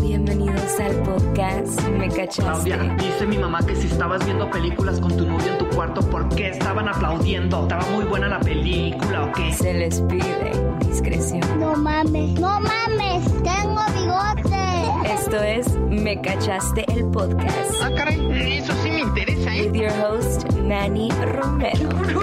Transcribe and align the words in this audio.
Bienvenidos 0.00 0.78
al 0.78 0.94
podcast 1.02 1.82
Me 1.88 2.08
Cachaste. 2.08 2.42
Claudia, 2.42 2.76
dice 2.96 3.26
mi 3.26 3.38
mamá 3.38 3.58
que 3.66 3.74
si 3.74 3.88
estabas 3.88 4.24
viendo 4.24 4.48
películas 4.48 5.00
con 5.00 5.16
tu 5.16 5.26
novio 5.26 5.50
en 5.50 5.58
tu 5.58 5.66
cuarto, 5.70 6.00
¿por 6.08 6.28
qué 6.28 6.50
estaban 6.50 6.88
aplaudiendo? 6.88 7.62
¿Estaba 7.62 7.84
muy 7.90 8.04
buena 8.04 8.28
la 8.28 8.38
película 8.38 9.24
o 9.24 9.32
qué? 9.32 9.52
Se 9.52 9.74
les 9.74 10.00
pide 10.02 10.52
discreción. 10.86 11.40
No 11.58 11.74
mames, 11.74 12.38
no 12.38 12.60
mames, 12.60 13.24
tengo 13.42 13.82
bigote. 13.96 15.12
Esto 15.12 15.42
es 15.42 15.74
Me 15.90 16.20
Cachaste 16.20 16.84
el 16.92 17.04
podcast. 17.06 17.82
Ah, 17.82 17.90
caray, 17.96 18.58
eso 18.58 18.72
sí 18.84 18.90
me 18.92 19.00
interesa, 19.00 19.56
¿eh? 19.56 19.68
With 19.72 19.80
your 19.80 19.92
host, 20.00 20.48
Manny 20.60 21.10
Romero. 21.10 21.88
Me 21.98 22.14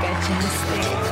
Cachaste. 0.00 1.03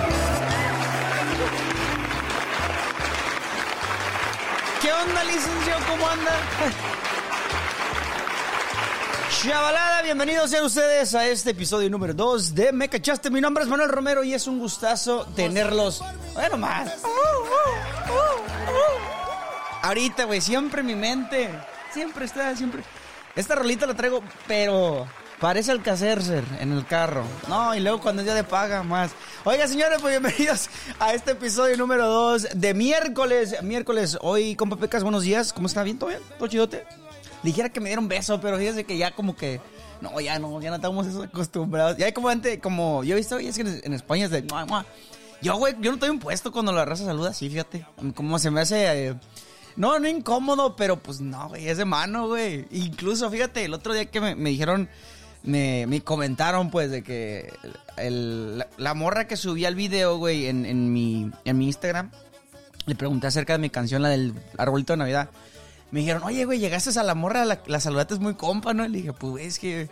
¿Qué 4.92 5.08
onda, 5.08 5.24
licenciado? 5.24 5.80
¿Cómo 5.88 6.06
anda? 6.06 6.32
Chavalada, 9.42 10.02
bienvenidos 10.02 10.50
sean 10.50 10.66
ustedes 10.66 11.14
a 11.14 11.26
este 11.26 11.50
episodio 11.50 11.88
número 11.88 12.12
2 12.12 12.54
de 12.54 12.72
Me 12.72 12.90
Cachaste. 12.90 13.30
Mi 13.30 13.40
nombre 13.40 13.64
es 13.64 13.70
Manuel 13.70 13.88
Romero 13.88 14.22
y 14.22 14.34
es 14.34 14.46
un 14.46 14.58
gustazo 14.58 15.26
tenerlos. 15.34 16.04
Bueno, 16.34 16.58
más. 16.58 16.92
Ahorita, 19.80 20.24
güey, 20.24 20.42
siempre 20.42 20.80
en 20.80 20.86
mi 20.86 20.94
mente. 20.94 21.48
Siempre 21.90 22.26
está, 22.26 22.54
siempre. 22.54 22.82
Esta 23.34 23.54
rolita 23.54 23.86
la 23.86 23.94
traigo, 23.94 24.22
pero 24.46 25.06
parece 25.42 25.72
el 25.72 25.82
cacercer 25.82 26.44
en 26.60 26.70
el 26.70 26.86
carro. 26.86 27.24
No, 27.48 27.74
y 27.74 27.80
luego 27.80 28.00
cuando 28.00 28.22
es 28.22 28.26
día 28.26 28.34
de 28.34 28.44
paga, 28.44 28.84
más. 28.84 29.10
Oiga, 29.42 29.66
señores, 29.66 29.98
pues 30.00 30.12
bienvenidos 30.12 30.70
a 31.00 31.14
este 31.14 31.32
episodio 31.32 31.76
número 31.76 32.06
2 32.06 32.50
de 32.54 32.74
miércoles. 32.74 33.56
Miércoles, 33.60 34.16
hoy, 34.20 34.54
compa 34.54 34.76
Pecas, 34.76 35.02
buenos 35.02 35.24
días. 35.24 35.52
¿Cómo 35.52 35.66
está? 35.66 35.82
¿Bien? 35.82 35.98
¿Todo 35.98 36.10
bien? 36.10 36.20
¿Todo 36.38 36.46
chidote? 36.46 36.86
Dijera 37.42 37.70
que 37.70 37.80
me 37.80 37.88
dieron 37.88 38.06
beso, 38.06 38.40
pero 38.40 38.56
fíjese 38.56 38.84
que 38.84 38.96
ya 38.96 39.10
como 39.10 39.34
que. 39.34 39.60
No, 40.00 40.20
ya 40.20 40.38
no, 40.38 40.60
ya 40.60 40.70
no 40.70 40.76
estamos 40.76 41.08
acostumbrados. 41.16 41.96
Ya 41.96 42.06
hay 42.06 42.12
como 42.12 42.28
antes, 42.28 42.60
como. 42.60 43.02
Yo 43.02 43.14
he 43.14 43.18
visto, 43.18 43.40
y 43.40 43.48
es 43.48 43.56
que 43.56 43.62
en, 43.62 43.92
España 43.94 44.26
es 44.26 44.30
de. 44.30 44.42
mua. 44.42 44.86
Yo, 45.42 45.56
güey, 45.56 45.74
yo 45.80 45.90
no 45.90 45.94
estoy 45.94 46.10
impuesto 46.10 46.52
cuando 46.52 46.70
la 46.70 46.84
raza 46.84 47.04
saluda 47.04 47.30
así, 47.30 47.50
fíjate. 47.50 47.84
Como 48.14 48.38
se 48.38 48.52
me 48.52 48.60
hace. 48.60 49.08
eh, 49.08 49.14
no, 49.74 49.98
no 49.98 50.06
incómodo, 50.06 50.76
pero 50.76 51.02
pues 51.02 51.20
no, 51.20 51.48
güey, 51.48 51.66
es 51.66 51.78
de 51.78 51.84
mano, 51.84 52.28
güey. 52.28 52.64
Incluso, 52.70 53.28
fíjate, 53.28 53.64
el 53.64 53.74
otro 53.74 53.92
día 53.92 54.04
que 54.04 54.20
me, 54.20 54.36
me 54.36 54.50
dijeron, 54.50 54.88
me, 55.44 55.86
me 55.86 56.00
comentaron, 56.02 56.70
pues, 56.70 56.90
de 56.90 57.02
que 57.02 57.52
el- 57.96 58.64
la, 58.76 58.94
morra 58.94 59.26
que 59.26 59.36
subía 59.36 59.68
el 59.68 59.74
video, 59.74 60.16
güey, 60.18 60.46
en, 60.46 60.64
en, 60.66 60.92
mi, 60.92 61.30
en 61.44 61.58
mi 61.58 61.66
Instagram, 61.66 62.10
le 62.86 62.94
pregunté 62.94 63.26
acerca 63.26 63.52
de 63.54 63.58
mi 63.58 63.70
canción, 63.70 64.02
la 64.02 64.08
del 64.08 64.34
arbolito 64.58 64.92
de 64.92 64.98
Navidad. 64.98 65.30
Me 65.90 66.00
dijeron, 66.00 66.22
oye, 66.24 66.44
güey, 66.44 66.58
llegaste 66.58 66.98
a 66.98 67.02
la 67.02 67.14
morra, 67.14 67.44
la, 67.44 67.60
la 67.66 67.80
saludaste 67.80 68.14
muy 68.16 68.34
compa, 68.34 68.72
¿no? 68.74 68.84
Y 68.84 68.88
le 68.88 68.98
dije, 68.98 69.12
pues, 69.12 69.44
es 69.46 69.58
que... 69.58 69.88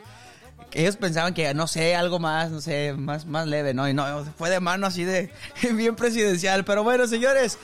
que 0.70 0.80
ellos 0.82 0.96
pensaban 0.96 1.34
que, 1.34 1.52
no 1.52 1.66
sé, 1.66 1.94
algo 1.94 2.18
más, 2.18 2.50
no 2.50 2.60
sé, 2.60 2.94
más, 2.96 3.26
más 3.26 3.46
leve, 3.46 3.74
¿no? 3.74 3.88
Y 3.88 3.92
no, 3.94 4.24
fue 4.38 4.50
de 4.50 4.60
mano 4.60 4.86
así 4.86 5.04
de 5.04 5.30
bien 5.74 5.96
presidencial. 5.96 6.64
Pero 6.64 6.84
bueno, 6.84 7.06
señores, 7.06 7.58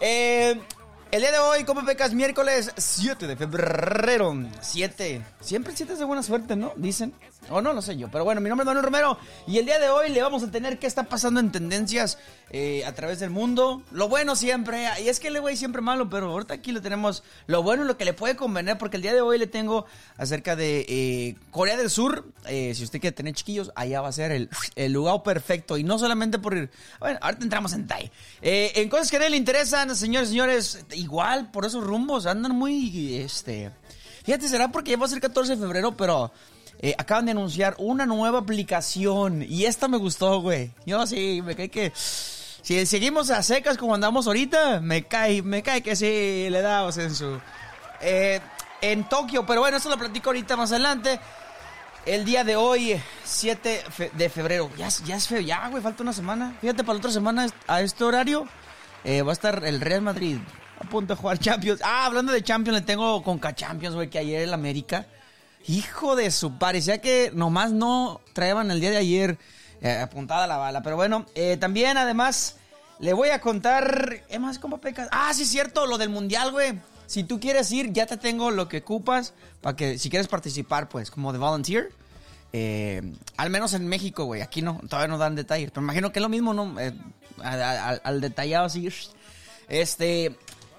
eh, 0.00 0.58
el 1.10 1.20
día 1.20 1.32
de 1.32 1.38
hoy, 1.38 1.64
como 1.64 1.84
pecas, 1.84 2.12
miércoles 2.12 2.72
7 2.76 3.26
de 3.26 3.36
febrero. 3.36 4.34
7. 4.60 5.22
Siempre 5.40 5.72
el 5.72 5.76
7 5.76 5.92
es 5.92 5.98
de 5.98 6.04
buena 6.04 6.22
suerte, 6.22 6.56
¿no? 6.56 6.72
Dicen. 6.76 7.14
O 7.50 7.60
no, 7.60 7.72
lo 7.72 7.82
sé 7.82 7.96
yo. 7.96 8.08
Pero 8.10 8.24
bueno, 8.24 8.40
mi 8.40 8.48
nombre 8.48 8.62
es 8.62 8.66
Manuel 8.66 8.84
Romero. 8.84 9.18
Y 9.46 9.58
el 9.58 9.66
día 9.66 9.78
de 9.78 9.90
hoy 9.90 10.08
le 10.08 10.22
vamos 10.22 10.42
a 10.42 10.50
tener 10.50 10.78
qué 10.78 10.86
está 10.86 11.04
pasando 11.04 11.40
en 11.40 11.52
tendencias 11.52 12.18
eh, 12.50 12.84
a 12.84 12.92
través 12.92 13.20
del 13.20 13.30
mundo. 13.30 13.82
Lo 13.90 14.08
bueno 14.08 14.36
siempre. 14.36 14.88
Y 15.02 15.08
es 15.08 15.20
que 15.20 15.28
el 15.28 15.40
güey 15.40 15.56
siempre 15.56 15.82
malo, 15.82 16.08
pero 16.08 16.30
ahorita 16.30 16.54
aquí 16.54 16.72
le 16.72 16.80
tenemos 16.80 17.22
lo 17.46 17.62
bueno 17.62 17.84
y 17.84 17.86
lo 17.86 17.96
que 17.96 18.04
le 18.04 18.14
puede 18.14 18.36
convenir. 18.36 18.78
Porque 18.78 18.96
el 18.96 19.02
día 19.02 19.14
de 19.14 19.20
hoy 19.20 19.38
le 19.38 19.46
tengo 19.46 19.86
acerca 20.16 20.56
de 20.56 20.86
eh, 20.88 21.36
Corea 21.50 21.76
del 21.76 21.90
Sur. 21.90 22.26
Eh, 22.46 22.74
si 22.74 22.84
usted 22.84 23.00
quiere 23.00 23.14
tener 23.14 23.34
chiquillos, 23.34 23.72
allá 23.74 24.00
va 24.00 24.08
a 24.08 24.12
ser 24.12 24.32
el, 24.32 24.48
el 24.76 24.92
lugar 24.92 25.22
perfecto. 25.22 25.76
Y 25.76 25.84
no 25.84 25.98
solamente 25.98 26.38
por 26.38 26.56
ir. 26.56 26.70
Bueno, 27.00 27.18
ahorita 27.20 27.44
entramos 27.44 27.72
en 27.74 27.86
Tai. 27.86 28.10
En 28.40 28.88
cosas 28.88 29.10
que 29.10 29.16
a 29.16 29.18
nadie 29.20 29.30
le 29.30 29.36
interesan, 29.36 29.94
señores, 29.94 30.28
señores, 30.28 30.84
igual 30.92 31.50
por 31.50 31.66
esos 31.66 31.84
rumbos 31.84 32.26
andan 32.26 32.52
muy. 32.52 33.16
Este. 33.16 33.70
Fíjate, 34.24 34.48
será 34.48 34.68
porque 34.68 34.96
ya 34.96 35.04
a 35.04 35.08
ser 35.08 35.20
14 35.20 35.56
de 35.56 35.60
febrero, 35.60 35.96
pero. 35.96 36.32
Eh, 36.86 36.94
acaban 36.98 37.24
de 37.24 37.30
anunciar 37.32 37.74
una 37.78 38.04
nueva 38.06 38.40
aplicación. 38.40 39.42
Y 39.48 39.64
esta 39.64 39.88
me 39.88 39.96
gustó, 39.96 40.40
güey. 40.40 40.70
Yo 40.86 41.06
sí, 41.06 41.40
me 41.44 41.56
cae 41.56 41.70
que. 41.70 41.92
Si 41.94 42.84
seguimos 42.86 43.30
a 43.30 43.42
secas 43.42 43.76
como 43.76 43.94
andamos 43.94 44.26
ahorita, 44.26 44.80
me 44.80 45.04
cae, 45.04 45.42
me 45.42 45.62
cae 45.62 45.82
que 45.82 45.96
sí, 45.96 46.48
le 46.50 46.62
damos 46.62 46.96
en 46.98 47.14
su. 47.14 47.38
En 48.80 49.08
Tokio, 49.08 49.46
pero 49.46 49.60
bueno, 49.60 49.76
eso 49.78 49.88
lo 49.88 49.96
platico 49.98 50.28
ahorita 50.30 50.56
más 50.56 50.70
adelante. 50.72 51.18
El 52.04 52.24
día 52.26 52.44
de 52.44 52.54
hoy, 52.56 53.00
7 53.24 53.82
fe- 53.90 54.10
de 54.12 54.28
febrero. 54.28 54.70
Ya, 54.76 54.88
ya 55.06 55.16
es 55.16 55.26
feo, 55.26 55.40
ya, 55.40 55.68
güey, 55.68 55.82
falta 55.82 56.02
una 56.02 56.12
semana. 56.12 56.54
Fíjate, 56.60 56.84
para 56.84 56.94
la 56.94 56.98
otra 56.98 57.10
semana, 57.10 57.46
a 57.66 57.80
este 57.80 58.04
horario, 58.04 58.46
eh, 59.04 59.22
va 59.22 59.30
a 59.30 59.32
estar 59.32 59.64
el 59.64 59.80
Real 59.80 60.02
Madrid 60.02 60.36
a 60.78 60.84
punto 60.84 61.14
de 61.14 61.20
jugar 61.20 61.38
Champions. 61.38 61.80
Ah, 61.82 62.04
hablando 62.04 62.30
de 62.32 62.42
Champions, 62.42 62.80
le 62.80 62.84
tengo 62.84 63.22
con 63.22 63.40
Champions, 63.54 63.94
güey, 63.94 64.10
que 64.10 64.18
ayer 64.18 64.42
el 64.42 64.52
América. 64.52 65.06
Hijo 65.66 66.14
de 66.14 66.30
su, 66.30 66.58
parecía 66.58 66.98
que 67.00 67.30
nomás 67.34 67.72
no 67.72 68.20
traían 68.34 68.70
el 68.70 68.80
día 68.80 68.90
de 68.90 68.98
ayer 68.98 69.38
eh, 69.80 69.98
apuntada 69.98 70.46
la 70.46 70.56
bala. 70.56 70.82
Pero 70.82 70.96
bueno, 70.96 71.26
eh, 71.34 71.56
también 71.56 71.96
además 71.96 72.56
le 72.98 73.12
voy 73.12 73.30
a 73.30 73.40
contar. 73.40 74.22
¿Qué 74.28 74.38
más, 74.38 74.58
compa 74.58 74.78
Pecas? 74.78 75.08
Ah, 75.10 75.32
sí, 75.34 75.42
es 75.42 75.48
cierto, 75.48 75.86
lo 75.86 75.98
del 75.98 76.10
mundial, 76.10 76.52
güey. 76.52 76.78
Si 77.06 77.24
tú 77.24 77.40
quieres 77.40 77.70
ir, 77.72 77.92
ya 77.92 78.06
te 78.06 78.16
tengo 78.16 78.50
lo 78.50 78.68
que 78.68 78.78
ocupas 78.78 79.34
para 79.60 79.76
que 79.76 79.98
si 79.98 80.10
quieres 80.10 80.28
participar, 80.28 80.88
pues, 80.88 81.10
como 81.10 81.32
de 81.32 81.38
volunteer. 81.38 81.90
Eh, 82.52 83.02
al 83.36 83.50
menos 83.50 83.74
en 83.74 83.88
México, 83.88 84.24
güey. 84.24 84.42
Aquí 84.42 84.62
no, 84.62 84.80
todavía 84.88 85.08
no 85.08 85.18
dan 85.18 85.34
detalles. 85.34 85.70
Pero 85.70 85.82
imagino 85.82 86.12
que 86.12 86.18
es 86.18 86.22
lo 86.22 86.28
mismo, 86.28 86.54
¿no? 86.54 86.74
Al, 87.42 88.00
al 88.02 88.20
detallado 88.20 88.66
así. 88.66 88.88
Este. 89.68 90.36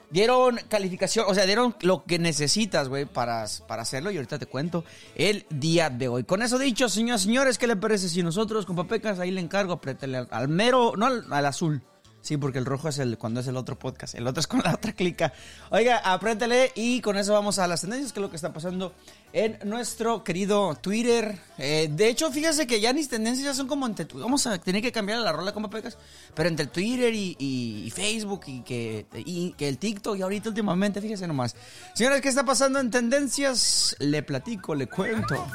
Dieron 0.09 0.59
calificación, 0.67 1.25
o 1.27 1.33
sea, 1.33 1.45
dieron 1.45 1.75
lo 1.81 2.03
que 2.03 2.19
necesitas, 2.19 2.89
güey, 2.89 3.05
para, 3.05 3.45
para 3.67 3.81
hacerlo. 3.81 4.11
Y 4.11 4.17
ahorita 4.17 4.39
te 4.39 4.45
cuento 4.45 4.83
el 5.15 5.45
día 5.49 5.89
de 5.89 6.07
hoy. 6.07 6.23
Con 6.23 6.41
eso 6.41 6.57
dicho, 6.57 6.89
señores, 6.89 7.21
señores, 7.21 7.57
¿qué 7.57 7.67
le 7.67 7.75
parece 7.75 8.09
si 8.09 8.23
nosotros 8.23 8.65
con 8.65 8.75
papecas 8.75 9.19
ahí 9.19 9.31
le 9.31 9.41
encargo? 9.41 9.73
Apriétale 9.73 10.17
al, 10.17 10.27
al 10.31 10.47
mero, 10.47 10.93
no 10.95 11.07
al 11.07 11.45
azul. 11.45 11.81
Sí, 12.25 12.37
porque 12.37 12.57
el 12.57 12.65
rojo 12.65 12.89
es 12.89 12.97
el 12.97 13.19
cuando 13.19 13.41
es 13.41 13.45
el 13.47 13.55
otro 13.55 13.77
podcast. 13.77 14.15
El 14.15 14.25
otro 14.25 14.39
es 14.39 14.47
con 14.47 14.59
la 14.63 14.73
otra 14.73 14.93
clica. 14.93 15.31
Oiga, 15.69 15.97
apriétale 15.99 16.71
y 16.73 16.99
con 17.01 17.17
eso 17.17 17.33
vamos 17.33 17.59
a 17.59 17.67
las 17.67 17.81
tendencias, 17.81 18.13
que 18.13 18.19
es 18.19 18.21
lo 18.23 18.31
que 18.31 18.35
está 18.35 18.51
pasando 18.51 18.93
en 19.31 19.59
nuestro 19.63 20.23
querido 20.23 20.73
Twitter. 20.73 21.37
Eh, 21.59 21.87
de 21.91 22.07
hecho, 22.09 22.31
fíjese 22.31 22.65
que 22.65 22.81
ya 22.81 22.93
mis 22.93 23.09
tendencias 23.09 23.45
ya 23.45 23.53
son 23.53 23.67
como 23.67 23.85
entre... 23.85 24.07
Vamos 24.15 24.47
a 24.47 24.57
tener 24.57 24.81
que 24.81 24.91
cambiar 24.91 25.19
la 25.19 25.31
rola 25.33 25.53
como 25.53 25.69
pecas. 25.69 25.99
Pero 26.33 26.49
entre 26.49 26.65
Twitter 26.65 27.13
y, 27.13 27.35
y- 27.37 27.83
y 27.85 27.91
Facebook 27.91 28.41
y 28.47 28.61
que, 28.63 29.05
y 29.13 29.51
que 29.53 29.67
el 29.69 29.77
TikTok 29.77 30.17
y 30.17 30.23
ahorita 30.23 30.49
últimamente, 30.49 31.01
fíjese 31.01 31.27
nomás. 31.27 31.55
Señores, 31.93 32.21
¿qué 32.21 32.29
está 32.29 32.43
pasando 32.43 32.79
en 32.79 32.89
tendencias? 32.89 33.95
Le 33.99 34.23
platico, 34.23 34.73
le 34.73 34.87
cuento. 34.87 35.45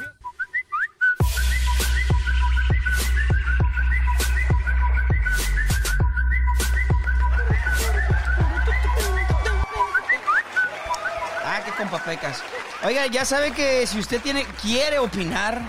Oiga, 12.83 13.07
ya 13.07 13.25
sabe 13.25 13.51
que 13.51 13.85
si 13.87 13.99
usted 13.99 14.21
tiene, 14.21 14.45
quiere 14.61 14.99
opinar, 14.99 15.61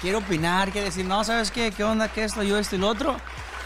quiere 0.00 0.16
opinar, 0.16 0.70
quiere 0.70 0.86
decir, 0.86 1.04
no, 1.04 1.24
¿sabes 1.24 1.50
qué? 1.50 1.72
¿Qué 1.72 1.84
onda? 1.84 2.08
¿Qué 2.08 2.24
esto? 2.24 2.42
Yo 2.42 2.58
esto 2.58 2.76
y 2.76 2.78
lo 2.78 2.88
otro. 2.88 3.16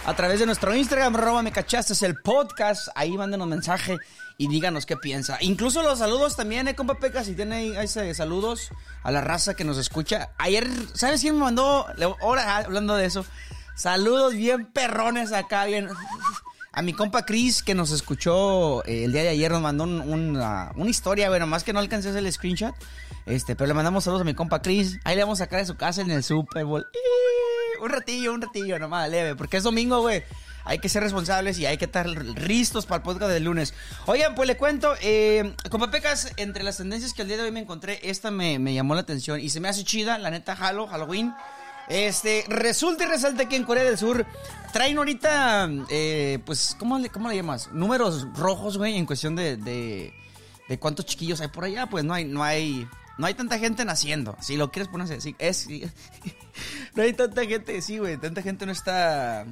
A 0.04 0.14
través 0.14 0.40
de 0.40 0.46
nuestro 0.46 0.74
Instagram, 0.74 1.14
arroba 1.14 1.42
me 1.42 1.52
cachaste, 1.52 1.92
es 1.92 2.02
el 2.02 2.16
podcast. 2.16 2.88
Ahí 2.96 3.16
mándenos 3.16 3.46
mensaje 3.46 3.98
y 4.36 4.48
díganos 4.48 4.84
qué 4.84 4.96
piensa. 4.96 5.38
Incluso 5.40 5.82
los 5.82 6.00
saludos 6.00 6.34
también, 6.34 6.66
eh, 6.66 6.74
compa 6.74 6.98
Pecas, 6.98 7.26
si 7.26 7.34
tiene 7.34 7.78
ahí 7.78 7.86
saludos 7.86 8.70
a 9.04 9.12
la 9.12 9.20
raza 9.20 9.54
que 9.54 9.62
nos 9.62 9.78
escucha. 9.78 10.30
Ayer, 10.38 10.68
¿sabes 10.94 11.20
quién 11.20 11.36
me 11.36 11.42
mandó? 11.42 11.86
Ahora, 12.20 12.56
ah, 12.56 12.62
hablando 12.66 12.96
de 12.96 13.06
eso, 13.06 13.24
saludos 13.76 14.34
bien 14.34 14.66
perrones 14.66 15.32
acá, 15.32 15.66
bien... 15.66 15.88
A 16.74 16.80
mi 16.80 16.94
compa 16.94 17.26
Chris, 17.26 17.62
que 17.62 17.74
nos 17.74 17.90
escuchó 17.90 18.82
eh, 18.86 19.04
el 19.04 19.12
día 19.12 19.22
de 19.22 19.28
ayer, 19.28 19.50
nos 19.52 19.60
mandó 19.60 19.84
un- 19.84 20.00
una, 20.00 20.72
una 20.74 20.88
historia, 20.90 21.28
bueno, 21.28 21.46
más 21.46 21.64
que 21.64 21.72
no 21.74 21.78
alcancé 21.80 22.16
el 22.18 22.32
screenshot. 22.32 22.74
Este, 23.26 23.54
pero 23.54 23.68
le 23.68 23.74
mandamos 23.74 24.04
saludos 24.04 24.22
a 24.22 24.24
mi 24.24 24.34
compa 24.34 24.62
Chris. 24.62 24.98
Ahí 25.04 25.14
le 25.16 25.22
vamos 25.22 25.40
a 25.40 25.44
sacar 25.44 25.60
de 25.60 25.66
su 25.66 25.76
casa 25.76 26.00
en 26.00 26.10
el 26.10 26.22
Super 26.22 26.64
Bowl. 26.64 26.86
Un 27.82 27.88
ratillo, 27.90 28.32
un 28.32 28.40
ratillo, 28.40 28.78
nomás, 28.78 29.10
leve, 29.10 29.36
porque 29.36 29.58
es 29.58 29.62
domingo, 29.64 30.00
güey. 30.00 30.22
Hay 30.64 30.78
que 30.78 30.88
ser 30.88 31.02
responsables 31.02 31.58
y 31.58 31.66
hay 31.66 31.76
que 31.76 31.84
estar 31.86 32.08
listos 32.08 32.86
para 32.86 32.98
el 32.98 33.02
podcast 33.02 33.32
del 33.32 33.44
lunes. 33.44 33.74
Oigan, 34.06 34.34
pues 34.36 34.46
le 34.46 34.56
cuento, 34.56 34.94
eh, 35.02 35.54
Pecas, 35.90 36.32
entre 36.36 36.62
las 36.62 36.76
tendencias 36.78 37.12
que 37.12 37.22
el 37.22 37.28
día 37.28 37.36
de 37.36 37.42
hoy 37.42 37.50
me 37.50 37.60
encontré, 37.60 37.98
esta 38.08 38.30
me, 38.30 38.58
me 38.60 38.72
llamó 38.72 38.94
la 38.94 39.00
atención 39.00 39.40
y 39.40 39.50
se 39.50 39.58
me 39.60 39.68
hace 39.68 39.82
chida, 39.84 40.16
la 40.18 40.30
neta, 40.30 40.56
Halo, 40.58 40.86
Halloween. 40.86 41.34
Este, 41.92 42.46
resulta 42.48 43.04
y 43.04 43.06
resalta 43.06 43.46
que 43.50 43.54
en 43.56 43.64
Corea 43.64 43.84
del 43.84 43.98
Sur 43.98 44.24
traen 44.72 44.96
ahorita, 44.96 45.68
eh, 45.90 46.38
pues, 46.46 46.74
¿cómo 46.78 46.98
le, 46.98 47.10
¿cómo 47.10 47.28
le 47.28 47.36
llamas? 47.36 47.70
Números 47.70 48.26
rojos, 48.34 48.78
güey, 48.78 48.96
en 48.96 49.04
cuestión 49.04 49.36
de, 49.36 49.58
de, 49.58 50.14
de 50.70 50.78
cuántos 50.78 51.04
chiquillos 51.04 51.42
hay 51.42 51.48
por 51.48 51.64
allá. 51.64 51.86
Pues 51.88 52.02
no 52.02 52.14
hay, 52.14 52.24
no 52.24 52.42
hay, 52.42 52.88
no 53.18 53.26
hay 53.26 53.34
tanta 53.34 53.58
gente 53.58 53.84
naciendo. 53.84 54.38
Si 54.40 54.56
lo 54.56 54.70
quieres 54.70 54.88
poner 54.88 55.12
así, 55.12 55.36
es, 55.38 55.68
no 56.94 57.02
hay 57.02 57.12
tanta 57.12 57.44
gente, 57.44 57.82
sí, 57.82 57.98
güey, 57.98 58.16
tanta 58.16 58.40
gente 58.40 58.64
no 58.64 58.72
está... 58.72 59.44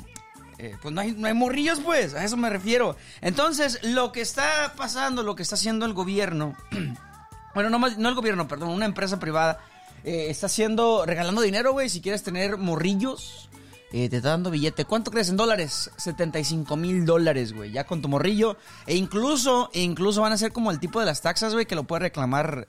eh, 0.56 0.78
pues 0.80 0.94
no 0.94 1.02
hay, 1.02 1.12
no 1.12 1.26
hay 1.26 1.34
morrillos, 1.34 1.80
pues, 1.80 2.14
a 2.14 2.24
eso 2.24 2.38
me 2.38 2.48
refiero. 2.48 2.96
Entonces, 3.20 3.80
lo 3.82 4.12
que 4.12 4.22
está 4.22 4.72
pasando, 4.78 5.22
lo 5.22 5.36
que 5.36 5.42
está 5.42 5.56
haciendo 5.56 5.84
el 5.84 5.92
gobierno, 5.92 6.56
bueno, 7.54 7.68
no, 7.68 7.78
más, 7.78 7.98
no 7.98 8.08
el 8.08 8.14
gobierno, 8.14 8.48
perdón, 8.48 8.70
una 8.70 8.86
empresa 8.86 9.20
privada, 9.20 9.60
eh, 10.04 10.26
está 10.28 10.46
haciendo, 10.46 11.04
regalando 11.06 11.40
dinero, 11.42 11.72
güey, 11.72 11.88
si 11.88 12.00
quieres 12.00 12.22
tener 12.22 12.56
morrillos, 12.56 13.48
eh, 13.92 14.08
te 14.08 14.18
está 14.18 14.30
dando 14.30 14.50
billete. 14.50 14.84
¿Cuánto 14.84 15.10
crees 15.10 15.28
en 15.30 15.36
dólares? 15.36 15.90
75 15.96 16.76
mil 16.76 17.04
dólares, 17.04 17.52
güey, 17.52 17.72
ya 17.72 17.84
con 17.84 18.00
tu 18.02 18.08
morrillo. 18.08 18.56
E 18.86 18.94
incluso, 18.96 19.68
e 19.72 19.82
incluso 19.82 20.20
van 20.20 20.32
a 20.32 20.38
ser 20.38 20.52
como 20.52 20.70
el 20.70 20.78
tipo 20.78 21.00
de 21.00 21.06
las 21.06 21.22
taxas, 21.22 21.52
güey, 21.54 21.66
que 21.66 21.74
lo 21.74 21.84
puede 21.84 22.00
reclamar 22.00 22.66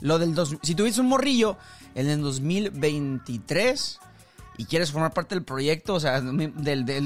lo 0.00 0.18
del 0.18 0.34
dos, 0.34 0.56
si 0.62 0.74
tuviste 0.74 1.00
un 1.00 1.08
morrillo 1.08 1.56
en 1.94 2.08
el 2.08 2.20
2023 2.20 3.98
y 4.58 4.64
quieres 4.64 4.90
formar 4.90 5.12
parte 5.12 5.34
del 5.34 5.44
proyecto, 5.44 5.94
o 5.94 6.00
sea, 6.00 6.20
del, 6.20 6.54
del- 6.54 6.84
de, 6.86 7.00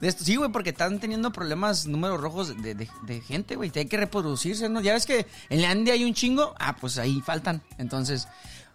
de 0.00 0.08
esto. 0.08 0.24
Sí, 0.24 0.34
güey, 0.36 0.50
porque 0.50 0.70
están 0.70 0.98
teniendo 0.98 1.30
problemas, 1.32 1.86
números 1.86 2.20
rojos 2.20 2.60
de, 2.62 2.74
de- 2.74 2.88
de 3.02 3.20
gente, 3.20 3.54
güey. 3.54 3.70
Hay 3.76 3.86
que 3.86 3.96
reproducirse, 3.96 4.68
¿no? 4.68 4.80
Ya 4.80 4.94
ves 4.94 5.06
que 5.06 5.26
en 5.50 5.62
la 5.62 5.72
India 5.72 5.94
hay 5.94 6.02
un 6.04 6.14
chingo. 6.14 6.52
Ah, 6.58 6.74
pues 6.80 6.98
ahí 6.98 7.20
faltan. 7.20 7.62
Entonces, 7.78 8.26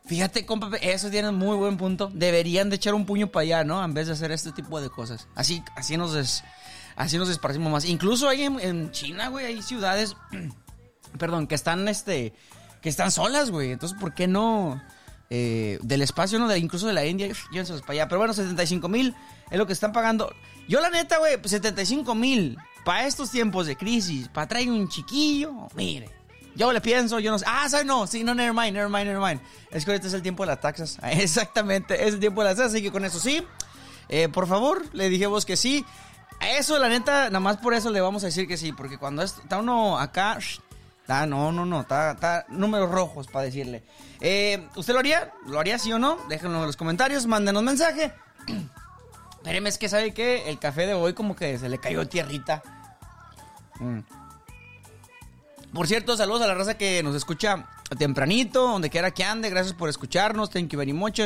fíjate, 0.06 0.46
compa, 0.46 0.70
eso 0.78 1.10
tiene 1.10 1.32
muy 1.32 1.56
buen 1.58 1.78
punto. 1.78 2.10
Deberían 2.14 2.70
de 2.70 2.76
echar 2.78 2.94
un 2.94 3.06
puño 3.06 3.28
para 3.32 3.44
allá, 3.44 3.64
¿no? 3.64 3.84
En 3.84 3.94
vez 3.94 4.08
de 4.08 4.14
hacer 4.14 4.32
este 4.32 4.52
tipo 4.52 4.80
de 4.82 4.90
cosas. 4.90 5.28
Así, 5.36 5.64
así 5.76 5.98
nos 5.98 6.14
des- 6.14 6.44
así 6.96 7.18
nos 7.18 7.30
esparcimos 7.30 7.72
más. 7.72 7.86
Incluso 7.86 8.28
hay 8.30 8.44
en, 8.44 8.92
China, 8.92 9.28
güey, 9.30 9.46
hay 9.46 9.62
ciudades, 9.62 10.16
perdón, 11.20 11.48
que 11.48 11.56
están, 11.56 11.88
este, 11.88 12.34
que 12.82 12.90
están 12.90 13.12
solas, 13.12 13.52
güey. 13.52 13.72
Entonces, 13.72 13.98
¿por 14.00 14.14
qué 14.14 14.28
no? 14.28 14.82
eh, 15.32 15.80
del 15.82 16.04
espacio, 16.04 16.38
¿no? 16.38 16.56
Incluso 16.56 16.86
de 16.88 16.94
la 16.94 17.04
India, 17.06 17.28
llévenselos 17.52 17.82
para 17.82 17.94
allá. 17.94 18.08
Pero 18.08 18.20
bueno, 18.20 18.34
75 18.34 18.88
mil 18.90 19.16
es 19.50 19.58
lo 19.58 19.66
que 19.66 19.74
están 19.74 19.92
pagando. 19.92 20.32
Yo, 20.68 20.80
la 20.82 20.90
neta, 20.92 21.18
güey, 21.18 21.38
pues 21.38 21.50
75 21.52 22.14
mil 22.16 22.58
para 22.86 23.08
estos 23.08 23.32
tiempos 23.32 23.66
de 23.66 23.76
crisis, 23.76 24.28
para 24.28 24.48
traer 24.48 24.70
un 24.70 24.88
chiquillo, 24.88 25.68
mire. 25.76 26.10
Yo 26.56 26.72
le 26.72 26.80
pienso, 26.82 27.20
yo 27.20 27.32
no 27.32 27.38
sé. 27.40 27.46
Ah, 27.48 27.68
¿sabes? 27.70 27.86
No, 27.86 28.08
sí, 28.08 28.24
no, 28.24 28.34
never 28.34 28.54
mind, 28.54 28.74
never 28.78 28.90
mind. 29.20 29.42
Es 29.72 29.84
que 29.86 29.92
ahorita 29.92 30.08
es 30.08 30.14
el 30.14 30.22
tiempo 30.22 30.44
de 30.44 30.48
las 30.48 30.62
taxas. 30.62 30.98
Exactamente, 31.04 32.08
es 32.08 32.14
el 32.14 32.20
tiempo 32.20 32.42
de 32.42 32.50
las 32.50 32.58
taxas, 32.58 32.74
así 32.74 32.82
que 32.84 32.92
con 32.92 33.04
eso 33.06 33.20
sí. 33.20 33.46
Eh, 34.08 34.30
por 34.30 34.48
favor, 34.48 34.84
le 34.94 35.10
dijimos 35.10 35.46
que 35.46 35.58
sí. 35.58 35.86
Eso, 36.40 36.78
la 36.80 36.90
neta, 36.90 37.26
nada 37.26 37.40
más 37.40 37.58
por 37.58 37.74
eso 37.74 37.90
le 37.90 38.02
vamos 38.02 38.24
a 38.24 38.28
decir 38.28 38.48
que 38.48 38.58
sí, 38.58 38.72
porque 38.72 38.98
cuando 38.98 39.22
es- 39.24 39.38
está 39.38 39.58
uno 39.58 39.98
acá, 39.98 40.38
está, 41.02 41.26
no, 41.26 41.52
no, 41.52 41.66
no, 41.66 41.82
está, 41.82 42.12
está 42.12 42.46
números 42.50 42.90
rojos 42.92 43.28
para 43.28 43.46
decirle. 43.46 43.84
Eh, 44.22 44.68
¿Usted 44.76 44.94
lo 44.94 45.00
haría? 45.00 45.32
¿Lo 45.48 45.60
haría 45.60 45.78
sí 45.80 45.92
o 45.94 46.00
no? 46.00 46.18
Déjenlo 46.30 46.60
en 46.60 46.66
los 46.68 46.78
comentarios, 46.78 47.26
mándenos 47.26 47.64
mensaje. 47.64 48.14
Espéreme, 49.38 49.70
es 49.70 49.78
que 49.78 49.90
sabe 49.90 50.14
que 50.14 50.50
el 50.50 50.58
café 50.60 50.88
de 50.88 50.94
hoy 50.94 51.14
como 51.14 51.36
que 51.36 51.58
se 51.60 51.70
le 51.70 51.78
cayó 51.80 52.08
tierrita. 52.08 52.62
Mm. 53.80 54.00
Por 55.76 55.88
cierto, 55.88 56.16
saludos 56.16 56.42
a 56.44 56.48
la 56.48 56.54
raza 56.54 56.78
que 56.78 57.04
nos 57.04 57.18
escucha 57.18 57.68
tempranito, 57.98 58.66
donde 58.66 58.90
quiera 58.90 59.12
que 59.12 59.26
ande. 59.26 59.50
Gracias 59.50 59.76
por 59.76 59.90
escucharnos. 59.90 60.50
Thank 60.50 60.70
you 60.70 60.80
very 60.80 60.94
much. 60.94 61.20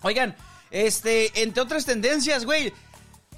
Oigan, 0.00 0.34
este, 0.70 1.42
entre 1.42 1.62
otras 1.62 1.84
tendencias, 1.84 2.46
güey. 2.46 2.72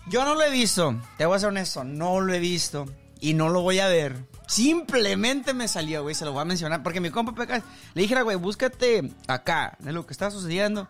Yo 0.07 0.25
no 0.25 0.37
lo 0.37 0.43
he 0.43 0.51
visto. 0.51 0.95
Te 1.19 1.27
voy 1.27 1.35
a 1.35 1.41
ser 1.41 1.49
honesto. 1.49 1.83
No 1.83 2.21
lo 2.21 2.33
he 2.33 2.39
visto. 2.39 2.87
Y 3.19 3.35
no 3.35 3.49
lo 3.49 3.63
voy 3.63 3.81
a 3.81 3.89
ver. 3.89 4.15
Simplemente 4.47 5.55
me 5.55 5.67
salió, 5.67 6.03
güey. 6.03 6.15
Se 6.15 6.25
lo 6.25 6.31
voy 6.31 6.43
a 6.43 6.45
mencionar. 6.45 6.85
Porque 6.85 7.01
mi 7.01 7.11
compa 7.11 7.35
Pecas 7.35 7.65
le 7.95 8.03
dije, 8.03 8.23
güey, 8.23 8.37
búscate 8.37 9.11
acá 9.27 9.77
de 9.81 9.93
lo 9.93 10.07
que 10.07 10.13
está 10.13 10.31
sucediendo. 10.31 10.89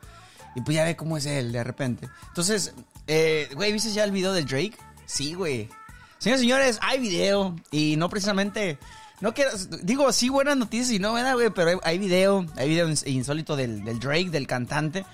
Y 0.55 0.61
pues 0.61 0.75
ya 0.75 0.85
ve 0.85 0.95
cómo 0.95 1.17
es 1.17 1.25
él 1.25 1.53
de 1.53 1.65
repente. 1.65 2.07
Entonces, 2.29 2.75
eh, 3.07 3.49
güey, 3.55 3.73
¿viste 3.73 3.93
ya 3.93 4.05
el 4.05 4.13
video 4.13 4.35
de 4.35 4.43
Drake? 4.43 4.77
Sí, 5.07 5.33
güey. 5.33 5.71
Señores 6.19 6.41
señores, 6.43 6.79
hay 6.83 6.99
video. 6.99 7.57
Y 7.71 7.97
no 7.97 8.11
precisamente. 8.11 8.79
No 9.23 9.33
quiero. 9.33 9.53
Digo, 9.83 10.13
sí, 10.13 10.29
buenas 10.29 10.57
noticias 10.57 10.91
y 10.91 10.99
no, 10.99 11.15
¿verdad, 11.15 11.33
güey? 11.35 11.49
Pero 11.51 11.81
hay, 11.85 11.97
video. 11.99 12.45
Hay 12.57 12.69
video 12.69 12.89
ins- 12.89 13.07
insólito 13.07 13.57
del, 13.57 13.83
del 13.85 13.99
Drake, 13.99 14.29
del 14.31 14.47
cantante. 14.47 15.07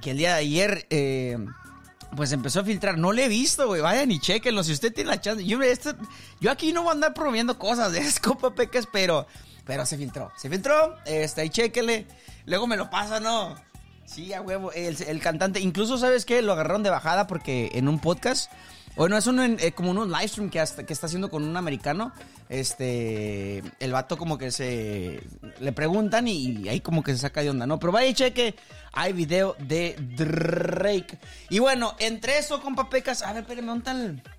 Que 0.00 0.10
el 0.12 0.18
día 0.18 0.34
de 0.34 0.40
ayer. 0.40 0.86
eh, 0.90 1.38
pues 2.14 2.30
empezó 2.30 2.60
a 2.60 2.64
filtrar. 2.64 2.96
No 2.98 3.12
lo 3.12 3.20
he 3.20 3.26
visto, 3.26 3.66
güey. 3.66 3.80
Vayan 3.80 4.10
y 4.12 4.20
chequenlo. 4.20 4.62
Si 4.62 4.70
usted 4.72 4.92
tiene 4.92 5.10
la 5.10 5.20
chance. 5.20 5.44
Yo, 5.44 5.60
esto- 5.62 5.96
yo 6.40 6.50
aquí 6.50 6.72
no 6.72 6.82
voy 6.82 6.90
a 6.90 6.92
andar 6.92 7.14
promoviendo 7.14 7.58
cosas 7.58 7.90
de 7.92 7.98
Escopa 8.00 8.50
Pecas, 8.54 8.86
pero. 8.92 9.26
Pero 9.64 9.86
se 9.86 9.96
filtró. 9.96 10.30
Se 10.36 10.48
filtró. 10.50 10.96
Este, 11.06 11.40
ahí 11.40 11.48
chequele. 11.50 12.06
Luego 12.46 12.66
me 12.66 12.76
lo 12.76 12.90
pasa, 12.90 13.18
¿no? 13.18 13.56
Sí, 14.04 14.34
a 14.34 14.42
huevo. 14.42 14.72
El, 14.72 15.02
el 15.02 15.20
cantante. 15.20 15.58
Incluso, 15.60 15.96
¿sabes 15.96 16.26
qué? 16.26 16.42
Lo 16.42 16.52
agarraron 16.52 16.82
de 16.82 16.90
bajada 16.90 17.26
porque 17.26 17.70
en 17.72 17.88
un 17.88 17.98
podcast. 17.98 18.52
Bueno, 18.96 19.16
es 19.16 19.26
un, 19.26 19.40
en- 19.40 19.56
eh, 19.60 19.72
como 19.72 19.90
un 19.90 20.10
live 20.10 20.28
stream 20.28 20.50
que, 20.50 20.60
está 20.60 21.06
haciendo 21.06 21.30
con 21.30 21.42
un 21.44 21.56
americano. 21.56 22.12
Este. 22.48 23.62
El 23.80 23.92
vato 23.92 24.16
como 24.16 24.38
que 24.38 24.50
se. 24.50 25.20
Le 25.60 25.72
preguntan 25.72 26.28
y, 26.28 26.68
ahí 26.68 26.80
como 26.80 27.02
que 27.02 27.12
se 27.12 27.18
saca 27.18 27.42
de 27.42 27.50
onda, 27.50 27.66
¿no? 27.66 27.78
Pero 27.78 27.92
vaya 27.92 28.06
y 28.08 28.14
cheque. 28.14 28.54
Hay 28.92 29.12
video 29.12 29.56
de 29.58 29.96
Drake. 29.98 31.18
Y 31.50 31.58
bueno, 31.58 31.96
entre 31.98 32.38
eso, 32.38 32.60
compa 32.60 32.88
Pecas. 32.88 33.22
A 33.22 33.32
ver, 33.32 33.42
espérenme, 33.42 33.68
¿dónde 33.68 33.90
está 33.90 34.32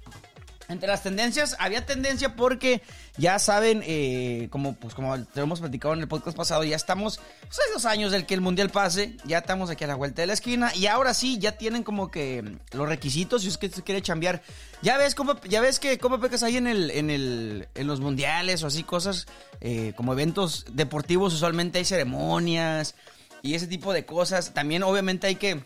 entre 0.68 0.88
las 0.88 1.04
tendencias, 1.04 1.56
había 1.60 1.86
tendencia 1.86 2.36
porque 2.36 2.82
ya 3.18 3.40
saben, 3.40 3.84
eh, 3.86 4.48
como 4.50 4.74
pues 4.76 4.94
como 4.94 5.24
te 5.24 5.42
hemos 5.42 5.60
platicado 5.60 5.94
en 5.94 6.02
el 6.02 6.08
podcast 6.08 6.36
pasado, 6.36 6.64
ya 6.64 6.76
estamos 6.76 7.20
pues, 7.42 7.60
dos 7.74 7.86
años 7.86 8.12
del 8.12 8.26
que 8.26 8.34
el 8.34 8.42
mundial 8.42 8.70
pase, 8.70 9.16
ya 9.26 9.40
estamos 9.40 9.70
aquí 9.70 9.84
a 9.84 9.88
la 9.88 9.96
vuelta 9.96 10.22
de 10.22 10.28
la 10.28 10.34
esquina 10.34 10.74
y 10.76 10.88
ahora 10.88 11.14
sí 11.14 11.38
ya 11.38 11.54
tienen 11.54 11.84
como 11.84 12.10
que 12.10 12.44
los 12.72 12.90
requisitos 12.90 13.44
si 13.44 13.50
es 13.50 13.58
que 13.58 13.70
se 13.70 13.84
quiere 13.84 14.02
chambear. 14.02 14.42
Ya 14.82 14.98
ves 14.98 15.16
cómo, 15.16 15.40
ya 15.42 15.62
ves 15.62 15.80
que 15.80 15.98
como 15.98 16.20
pecas 16.20 16.44
ahí 16.44 16.58
en 16.58 16.68
el, 16.68 16.92
en 16.92 17.10
el, 17.10 17.68
en 17.76 17.88
los 17.88 18.00
mundiales 18.00 18.64
o 18.64 18.68
así 18.68 18.84
cosas 18.84 19.28
eh, 19.62 19.94
como 19.96 20.14
eventos 20.14 20.66
deportivos 20.72 21.34
usualmente 21.34 21.80
hay 21.80 21.86
ceremonias 21.86 22.96
y 23.42 23.54
ese 23.54 23.68
tipo 23.68 23.94
de 23.94 24.06
cosas. 24.06 24.54
También 24.54 24.84
obviamente 24.84 25.28
hay 25.28 25.36
que 25.36 25.64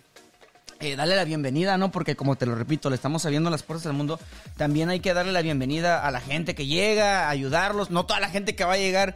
eh, 0.79 0.95
darle 0.95 1.15
la 1.15 1.25
bienvenida, 1.25 1.77
¿no? 1.77 1.91
Porque 1.91 2.15
como 2.15 2.35
te 2.35 2.45
lo 2.45 2.55
repito, 2.55 2.89
le 2.89 2.95
estamos 2.95 3.25
abriendo 3.25 3.49
las 3.49 3.63
puertas 3.63 3.83
del 3.85 3.93
mundo. 3.93 4.19
También 4.57 4.89
hay 4.89 4.99
que 4.99 5.13
darle 5.13 5.31
la 5.31 5.41
bienvenida 5.41 6.05
a 6.05 6.11
la 6.11 6.21
gente 6.21 6.55
que 6.55 6.65
llega, 6.65 7.29
ayudarlos. 7.29 7.89
No 7.89 8.05
toda 8.05 8.19
la 8.19 8.29
gente 8.29 8.55
que 8.55 8.63
va 8.63 8.73
a 8.73 8.77
llegar 8.77 9.15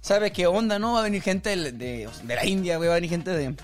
sabe 0.00 0.32
qué 0.32 0.46
onda, 0.46 0.78
¿no? 0.78 0.94
Va 0.94 1.00
a 1.00 1.02
venir 1.02 1.22
gente 1.22 1.54
de, 1.56 1.72
de- 1.72 2.08
la 2.26 2.46
India, 2.46 2.76
güey, 2.76 2.88
va 2.88 2.94
a 2.94 2.98
venir 2.98 3.10
gente 3.10 3.30
de, 3.32 3.54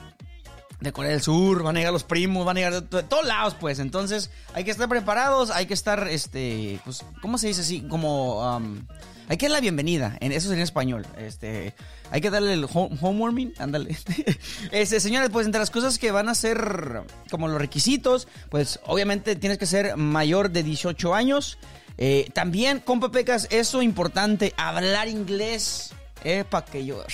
de 0.81 0.93
Corea 0.93 1.13
del 1.13 1.23
Sur, 1.23 1.63
van 1.63 1.77
a 1.77 1.79
llegar 1.81 1.93
los 1.93 2.05
primos, 2.05 2.45
van 2.45 2.57
a 2.57 2.61
llegar 2.61 2.83
de 2.83 3.03
todos 3.05 3.25
lados, 3.27 3.55
pues. 3.59 3.79
Entonces, 3.79 4.31
hay 4.53 4.65
que 4.65 4.71
estar 4.71 4.89
preparados, 4.89 5.51
hay 5.51 5.67
que 5.67 5.75
estar, 5.75 6.09
este, 6.09 6.81
pues, 6.85 7.05
¿cómo 7.23 7.39
se 7.39 7.47
dice 7.47 7.63
así? 7.63 7.81
Como, 7.89 8.57
um, 8.57 8.81
hay 9.29 9.37
que 9.37 9.47
dar 9.47 9.53
la 9.53 9.61
bienvenida, 9.61 10.17
en 10.21 10.33
eso 10.33 10.49
sería 10.49 10.63
en 10.63 10.65
español. 10.65 11.07
Este, 11.19 11.75
hay 12.11 12.21
que 12.21 12.31
darle 12.31 12.53
el 12.53 12.67
home, 12.73 12.97
homewarming, 13.01 13.55
ándale. 13.59 13.97
Este, 14.73 15.01
señores, 15.01 15.31
pues, 15.31 15.47
entre 15.47 15.59
las 15.59 15.71
cosas 15.71 15.99
que 15.99 16.11
van 16.11 16.29
a 16.29 16.35
ser 16.35 17.03
como 17.31 17.49
los 17.49 17.61
requisitos, 17.61 18.29
pues, 18.51 18.81
obviamente 18.85 19.37
tienes 19.37 19.59
que 19.59 19.67
ser 19.67 19.97
mayor 19.97 20.51
de 20.51 20.63
18 20.63 21.15
años. 21.15 21.59
Eh, 21.99 22.29
también, 22.35 22.81
compa 22.81 23.11
Pecas, 23.11 23.49
eso 23.51 23.83
importante, 23.83 24.53
hablar 24.57 25.09
inglés. 25.09 25.93
Eh, 26.25 26.45
para 26.49 26.65
que 26.65 26.85
yo 26.85 27.05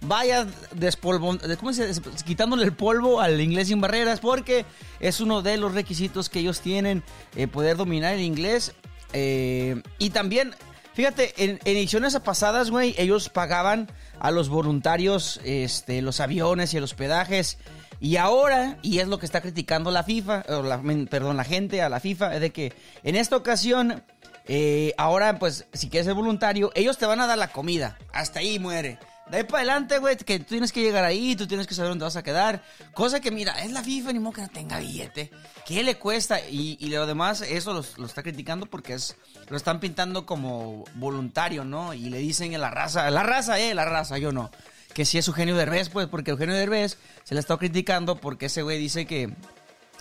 vaya 0.00 0.46
despolvo, 0.74 1.36
¿cómo 1.58 1.72
se 1.72 1.88
dice? 1.88 2.00
quitándole 2.24 2.64
el 2.64 2.72
polvo 2.72 3.20
al 3.20 3.40
inglés 3.40 3.68
sin 3.68 3.80
barreras, 3.80 4.20
porque 4.20 4.64
es 4.98 5.20
uno 5.20 5.42
de 5.42 5.56
los 5.56 5.74
requisitos 5.74 6.28
que 6.28 6.40
ellos 6.40 6.60
tienen, 6.60 7.02
eh, 7.36 7.46
poder 7.46 7.76
dominar 7.76 8.14
el 8.14 8.20
inglés. 8.20 8.74
Eh, 9.12 9.82
y 9.98 10.10
también, 10.10 10.54
fíjate, 11.00 11.32
en, 11.42 11.58
en 11.64 11.76
ediciones 11.78 12.18
pasadas, 12.18 12.70
güey, 12.70 12.94
ellos 12.98 13.30
pagaban 13.30 13.88
a 14.18 14.30
los 14.30 14.50
voluntarios 14.50 15.40
este, 15.44 16.02
los 16.02 16.20
aviones 16.20 16.74
y 16.74 16.76
el 16.76 16.84
hospedajes. 16.84 17.56
Y 18.00 18.16
ahora, 18.16 18.76
y 18.82 18.98
es 18.98 19.08
lo 19.08 19.18
que 19.18 19.24
está 19.24 19.40
criticando 19.40 19.90
la 19.90 20.02
FIFA, 20.02 20.44
o 20.50 20.62
perdón, 21.08 21.38
la 21.38 21.44
gente 21.44 21.80
a 21.80 21.88
la 21.88 22.00
FIFA, 22.00 22.34
es 22.34 22.40
de 22.42 22.50
que 22.50 22.74
en 23.02 23.16
esta 23.16 23.36
ocasión, 23.36 24.02
eh, 24.46 24.92
ahora 24.98 25.38
pues 25.38 25.64
si 25.72 25.88
quieres 25.88 26.04
ser 26.04 26.14
voluntario, 26.14 26.70
ellos 26.74 26.98
te 26.98 27.06
van 27.06 27.20
a 27.20 27.26
dar 27.26 27.38
la 27.38 27.48
comida. 27.48 27.96
Hasta 28.12 28.40
ahí 28.40 28.58
muere. 28.58 28.98
De 29.30 29.36
ahí 29.36 29.44
para 29.44 29.58
adelante, 29.58 29.98
güey, 29.98 30.16
que 30.16 30.40
tú 30.40 30.46
tienes 30.46 30.72
que 30.72 30.82
llegar 30.82 31.04
ahí, 31.04 31.36
tú 31.36 31.46
tienes 31.46 31.68
que 31.68 31.74
saber 31.74 31.90
dónde 31.90 32.04
vas 32.04 32.16
a 32.16 32.22
quedar. 32.22 32.64
Cosa 32.94 33.20
que, 33.20 33.30
mira, 33.30 33.62
es 33.62 33.70
la 33.70 33.82
FIFA, 33.82 34.12
ni 34.12 34.18
modo 34.18 34.32
que 34.32 34.40
no 34.42 34.48
tenga 34.48 34.80
billete. 34.80 35.30
¿Qué 35.64 35.84
le 35.84 35.98
cuesta? 35.98 36.40
Y, 36.40 36.76
y 36.80 36.88
lo 36.88 37.06
demás, 37.06 37.40
eso 37.42 37.72
lo, 37.72 38.06
está 38.06 38.24
criticando 38.24 38.66
porque 38.66 38.94
es 38.94 39.16
lo 39.48 39.56
están 39.56 39.78
pintando 39.78 40.26
como 40.26 40.84
voluntario, 40.94 41.64
¿no? 41.64 41.94
Y 41.94 42.10
le 42.10 42.18
dicen 42.18 42.54
a 42.56 42.58
la 42.58 42.70
raza, 42.70 43.08
la 43.10 43.22
raza, 43.22 43.60
eh, 43.60 43.72
la 43.72 43.84
raza, 43.84 44.18
yo 44.18 44.32
no. 44.32 44.50
que 44.94 45.04
sí 45.04 45.18
es 45.18 45.28
Eugenio 45.28 45.56
Derbez, 45.56 45.90
pues, 45.90 46.08
porque 46.08 46.32
Eugenio 46.32 46.56
Derbez 46.56 46.98
se 47.22 47.34
le 47.34 47.40
está 47.40 47.56
criticando 47.56 48.16
porque 48.16 48.46
ese 48.46 48.62
güey 48.62 48.78
dice 48.78 49.06
que 49.06 49.32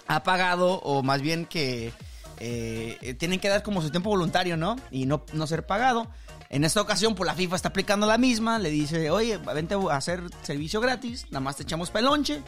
ha 0.07 0.23
pagado, 0.23 0.79
o 0.81 1.03
más 1.03 1.21
bien 1.21 1.45
que 1.45 1.93
eh, 2.39 3.15
tienen 3.19 3.39
que 3.39 3.49
dar 3.49 3.61
como 3.61 3.83
su 3.83 3.91
tiempo 3.91 4.09
voluntario, 4.09 4.57
¿no? 4.57 4.75
Y 4.89 5.05
no, 5.05 5.23
no 5.33 5.45
ser 5.45 5.67
pagado. 5.67 6.07
En 6.49 6.63
esta 6.63 6.81
ocasión, 6.81 7.13
pues 7.13 7.27
la 7.27 7.35
FIFA 7.35 7.55
está 7.55 7.69
aplicando 7.69 8.07
la 8.07 8.17
misma. 8.17 8.57
Le 8.57 8.71
dice, 8.71 9.11
oye, 9.11 9.37
vente 9.37 9.75
a 9.75 9.95
hacer 9.95 10.23
servicio 10.41 10.81
gratis, 10.81 11.25
nada 11.29 11.41
más 11.41 11.55
te 11.55 11.63
echamos 11.63 11.91
pelonche. 11.91 12.41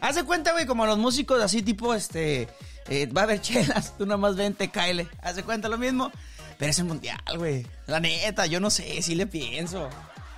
Haz 0.00 0.16
de 0.16 0.24
cuenta, 0.24 0.52
güey, 0.52 0.66
como 0.66 0.84
los 0.86 0.98
músicos 0.98 1.42
así, 1.42 1.62
tipo, 1.62 1.94
este, 1.94 2.48
eh, 2.88 3.06
va 3.06 3.22
a 3.22 3.24
haber 3.24 3.40
chelas, 3.42 3.96
tú 3.96 4.04
nada 4.04 4.18
más 4.18 4.36
vente, 4.36 4.70
cáele. 4.70 5.08
Haz 5.22 5.36
de 5.36 5.44
cuenta 5.44 5.68
lo 5.68 5.78
mismo. 5.78 6.12
Pero 6.58 6.70
es 6.70 6.78
el 6.78 6.84
mundial, 6.86 7.20
güey. 7.36 7.66
La 7.86 8.00
neta, 8.00 8.46
yo 8.46 8.60
no 8.60 8.68
sé, 8.68 9.00
si 9.00 9.14
le 9.14 9.26
pienso. 9.26 9.88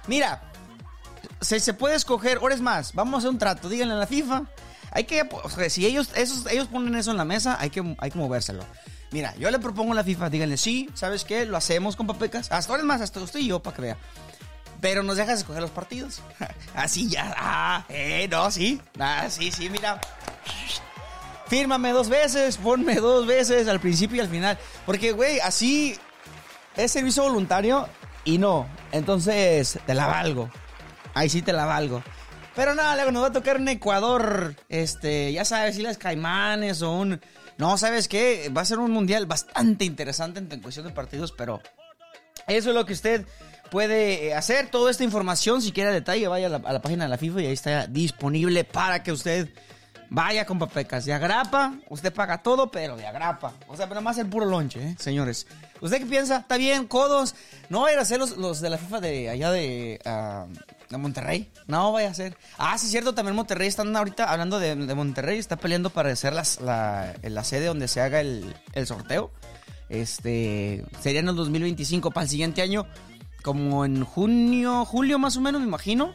Mira, 0.06 0.42
se, 1.40 1.58
se 1.58 1.74
puede 1.74 1.96
escoger, 1.96 2.38
ahora 2.38 2.54
es 2.54 2.60
más, 2.60 2.92
vamos 2.92 3.14
a 3.14 3.18
hacer 3.18 3.30
un 3.30 3.38
trato, 3.38 3.68
díganle 3.68 3.94
a 3.94 3.98
la 3.98 4.06
FIFA. 4.06 4.44
Hay 4.92 5.04
que, 5.04 5.26
o 5.30 5.48
sea, 5.48 5.70
si 5.70 5.86
ellos, 5.86 6.10
esos, 6.14 6.46
ellos 6.46 6.68
ponen 6.68 6.94
eso 6.94 7.10
en 7.10 7.16
la 7.16 7.24
mesa, 7.24 7.56
hay 7.58 7.70
que, 7.70 7.96
hay 7.98 8.10
que. 8.10 8.18
Mira, 9.12 9.34
yo 9.36 9.50
le 9.50 9.58
propongo 9.58 9.92
a 9.92 9.96
la 9.96 10.04
FIFA, 10.04 10.30
díganle, 10.30 10.56
sí, 10.56 10.88
¿sabes 10.94 11.24
qué? 11.24 11.44
Lo 11.44 11.56
hacemos 11.56 11.96
con 11.96 12.06
papecas. 12.06 12.52
Hasta 12.52 12.72
ahora 12.72 12.82
es 12.82 12.86
más, 12.86 13.00
hasta 13.00 13.20
usted 13.20 13.40
y 13.40 13.48
yo, 13.48 13.60
para 13.60 13.76
que 13.76 13.82
vea. 13.82 13.96
Pero 14.80 15.02
nos 15.02 15.16
dejas 15.16 15.40
escoger 15.40 15.60
los 15.60 15.70
partidos. 15.70 16.22
Así 16.74 17.08
ya. 17.08 17.34
Ah, 17.36 17.84
eh, 17.88 18.28
no, 18.30 18.50
sí. 18.50 18.80
Ah, 18.98 19.26
sí, 19.28 19.50
sí, 19.50 19.68
mira. 19.68 20.00
Fírmame 21.48 21.90
dos 21.90 22.08
veces, 22.08 22.56
ponme 22.56 22.94
dos 22.96 23.26
veces 23.26 23.66
al 23.66 23.80
principio 23.80 24.18
y 24.18 24.20
al 24.20 24.28
final. 24.28 24.56
Porque, 24.86 25.10
güey, 25.10 25.40
así 25.40 25.98
es 26.76 26.92
servicio 26.92 27.24
voluntario 27.24 27.88
y 28.24 28.38
no. 28.38 28.68
Entonces, 28.92 29.80
te 29.84 29.94
la 29.94 30.06
valgo. 30.06 30.48
Ahí 31.12 31.28
sí 31.28 31.42
te 31.42 31.52
la 31.52 31.64
valgo. 31.64 32.04
Pero 32.54 32.74
nada, 32.74 32.94
luego 32.94 33.10
nos 33.10 33.22
va 33.24 33.26
a 33.28 33.32
tocar 33.32 33.56
un 33.56 33.68
Ecuador, 33.68 34.54
este, 34.68 35.32
ya 35.32 35.44
sabes, 35.44 35.76
Islas 35.76 35.98
Caimanes 35.98 36.82
o 36.82 36.92
un... 36.92 37.20
No, 37.60 37.76
¿sabes 37.76 38.08
qué? 38.08 38.50
Va 38.56 38.62
a 38.62 38.64
ser 38.64 38.78
un 38.78 38.90
mundial 38.90 39.26
bastante 39.26 39.84
interesante 39.84 40.40
en 40.40 40.60
cuestión 40.62 40.86
de 40.86 40.94
partidos, 40.94 41.30
pero 41.30 41.60
eso 42.46 42.70
es 42.70 42.74
lo 42.74 42.86
que 42.86 42.94
usted 42.94 43.26
puede 43.70 44.28
eh, 44.28 44.34
hacer. 44.34 44.70
Toda 44.70 44.90
esta 44.90 45.04
información, 45.04 45.60
si 45.60 45.70
quiere 45.70 45.92
detalle, 45.92 46.26
vaya 46.26 46.46
a 46.46 46.72
la, 46.72 46.80
página 46.80 47.04
de 47.04 47.10
la 47.10 47.18
FIFA 47.18 47.42
y 47.42 47.46
ahí 47.46 47.52
está 47.52 47.86
disponible 47.86 48.64
para 48.64 49.02
que 49.02 49.12
usted 49.12 49.50
vaya 50.08 50.46
con 50.46 50.58
papecas. 50.58 51.04
De 51.04 51.12
agrapa, 51.12 51.74
usted 51.90 52.14
paga 52.14 52.42
todo, 52.42 52.70
pero 52.70 52.96
de 52.96 53.06
agrapa. 53.06 53.52
O 53.68 53.76
sea, 53.76 53.86
pero 53.86 54.00
más 54.00 54.16
el 54.16 54.28
puro 54.28 54.46
lonche, 54.46 54.82
¿eh? 54.82 54.96
señores. 54.98 55.46
¿Usted 55.82 55.98
qué 55.98 56.06
piensa? 56.06 56.38
¿Está 56.38 56.56
bien? 56.56 56.86
¿Codos? 56.86 57.34
¿No 57.68 57.82
vayan 57.82 58.00
a 58.00 58.06
ser 58.06 58.20
los, 58.20 58.38
los 58.38 58.62
de 58.62 58.70
la 58.70 58.78
FIFA 58.78 59.00
de 59.00 59.28
allá 59.28 59.50
de, 59.50 60.00
ah, 60.06 60.46
de 60.90 60.98
Monterrey? 60.98 61.50
No 61.66 61.92
vaya 61.92 62.10
a 62.10 62.14
ser. 62.14 62.36
Ah, 62.58 62.76
sí, 62.76 62.86
es 62.86 62.92
cierto, 62.92 63.14
también 63.14 63.34
Monterrey 63.36 63.68
están 63.68 63.96
ahorita 63.96 64.30
hablando 64.30 64.58
de, 64.58 64.74
Monterrey. 64.76 65.38
Está 65.38 65.56
peleando 65.56 65.90
para 65.90 66.14
ser 66.16 66.34
la, 66.34 67.14
la 67.22 67.44
sede 67.44 67.66
donde 67.66 67.88
se 67.88 68.00
haga 68.00 68.20
el, 68.20 68.54
el 68.74 68.86
sorteo. 68.86 69.30
Este, 69.90 70.84
sería 71.00 71.20
en 71.20 71.28
el 71.28 71.36
2025 71.36 72.12
para 72.12 72.24
el 72.24 72.30
siguiente 72.30 72.62
año, 72.62 72.86
como 73.42 73.84
en 73.84 74.04
junio, 74.04 74.84
julio 74.84 75.18
más 75.18 75.36
o 75.36 75.40
menos, 75.40 75.60
me 75.60 75.66
imagino. 75.66 76.14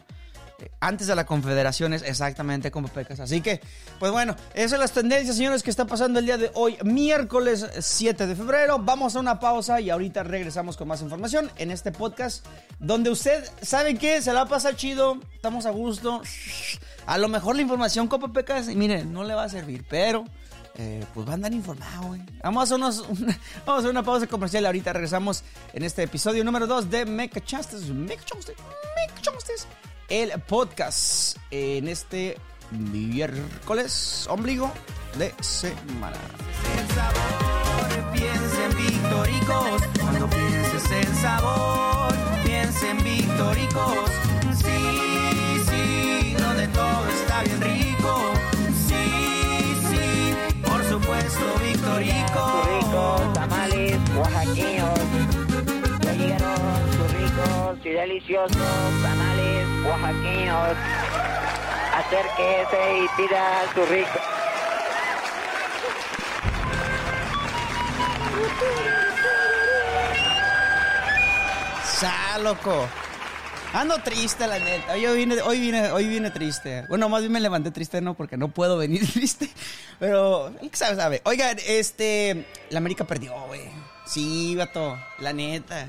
Antes 0.80 1.06
de 1.06 1.14
la 1.14 1.26
confederación 1.26 1.92
es 1.92 2.02
exactamente 2.02 2.70
como 2.70 2.88
pecas. 2.88 3.20
Así 3.20 3.40
que, 3.40 3.60
pues 3.98 4.12
bueno, 4.12 4.36
esas 4.54 4.72
son 4.72 4.80
las 4.80 4.92
tendencias, 4.92 5.36
señores, 5.36 5.62
que 5.62 5.70
está 5.70 5.86
pasando 5.86 6.18
el 6.18 6.26
día 6.26 6.38
de 6.38 6.50
hoy, 6.54 6.78
miércoles 6.84 7.66
7 7.78 8.26
de 8.26 8.36
febrero. 8.36 8.78
Vamos 8.78 9.16
a 9.16 9.20
una 9.20 9.38
pausa 9.40 9.80
y 9.80 9.90
ahorita 9.90 10.22
regresamos 10.22 10.76
con 10.76 10.88
más 10.88 11.02
información 11.02 11.50
en 11.56 11.70
este 11.70 11.92
podcast, 11.92 12.46
donde 12.78 13.10
usted, 13.10 13.44
¿sabe 13.62 13.96
qué? 13.96 14.22
Se 14.22 14.32
la 14.32 14.40
va 14.40 14.46
a 14.46 14.50
pasar 14.50 14.76
chido, 14.76 15.18
estamos 15.34 15.66
a 15.66 15.70
gusto. 15.70 16.22
A 17.06 17.18
lo 17.18 17.28
mejor 17.28 17.56
la 17.56 17.62
información 17.62 18.08
Copa 18.08 18.32
Pecas, 18.32 18.66
mire, 18.68 19.04
no 19.04 19.24
le 19.24 19.34
va 19.34 19.44
a 19.44 19.48
servir, 19.48 19.84
pero 19.88 20.24
eh, 20.76 21.04
pues 21.14 21.26
va 21.26 21.32
a 21.32 21.34
andar 21.34 21.52
informado, 21.52 22.08
güey. 22.08 22.22
Vamos 22.42 22.60
a, 22.60 22.64
hacer 22.64 22.76
unos- 22.76 23.00
una, 23.08 23.38
vamos 23.66 23.68
a 23.68 23.78
hacer 23.78 23.90
una 23.90 24.02
pausa 24.02 24.26
comercial. 24.26 24.66
Ahorita 24.66 24.92
regresamos 24.92 25.42
en 25.72 25.82
este 25.84 26.02
episodio 26.02 26.44
número 26.44 26.66
2 26.66 26.90
de 26.90 27.04
Me 27.06 27.28
Cachastes. 27.30 27.88
Me 27.88 28.16
Cachastes. 28.16 28.56
Me 28.56 29.14
Cachastes. 29.14 29.66
El 30.08 30.30
podcast 30.42 31.36
en 31.50 31.88
este 31.88 32.36
miércoles 32.70 34.26
ombligo 34.30 34.70
de 35.18 35.34
semana. 35.40 36.16
El 36.78 36.94
sabor, 36.94 38.12
piensa 38.12 38.64
en 38.64 38.76
Victoricos. 38.76 39.82
Cuando 40.00 40.28
pienses 40.30 40.90
en 40.90 41.14
sabor, 41.16 42.14
piensa 42.44 42.90
en 42.90 43.02
Victoricos. 43.04 44.10
Sí, 44.58 45.62
sí, 45.68 46.34
donde 46.38 46.68
todo 46.68 47.08
está 47.08 47.42
bien 47.42 47.60
rico. 47.60 47.95
Por 51.26 51.34
supuesto, 51.34 51.96
Victoricos. 51.98 52.68
ricos, 52.68 53.32
tamales, 53.32 53.98
oaxaqueños. 54.16 54.98
Ya 56.02 56.12
llegaron 56.12 56.92
sus 56.92 57.12
ricos 57.12 57.78
y 57.84 57.88
deliciosos 57.90 58.56
tamales 59.02 59.66
oaxaqueños. 59.86 60.76
Acérquese 61.96 62.98
y 62.98 63.08
pida 63.16 63.62
su 63.74 63.84
rico. 63.86 64.20
Sa, 71.98 72.38
loco. 72.38 72.86
Ando 73.72 73.98
triste, 73.98 74.46
la 74.46 74.58
neta. 74.58 74.92
Hoy 74.92 75.16
vine, 75.16 75.40
hoy 75.42 75.60
vine, 75.60 75.90
hoy 75.90 76.06
vine 76.08 76.30
triste. 76.30 76.84
Bueno, 76.88 77.08
más 77.08 77.20
bien 77.20 77.32
me 77.32 77.40
levanté 77.40 77.70
triste, 77.70 78.00
no, 78.00 78.14
porque 78.14 78.36
no 78.36 78.48
puedo 78.48 78.78
venir 78.78 79.06
triste. 79.12 79.50
Pero, 79.98 80.52
que 80.60 80.76
sabe, 80.76 80.96
sabe. 80.96 81.22
Oigan, 81.24 81.56
este. 81.66 82.46
La 82.70 82.78
América 82.78 83.04
perdió, 83.04 83.34
güey. 83.46 83.62
Sí, 84.06 84.54
vato. 84.56 84.98
La 85.18 85.32
neta. 85.32 85.88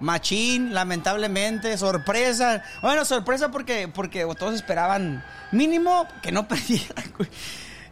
Machín, 0.00 0.74
lamentablemente, 0.74 1.76
sorpresa. 1.78 2.62
Bueno, 2.82 3.04
sorpresa 3.04 3.50
porque, 3.50 3.88
porque 3.88 4.26
todos 4.38 4.54
esperaban 4.54 5.24
mínimo 5.52 6.06
que 6.22 6.32
no 6.32 6.46
perdieran. 6.48 7.12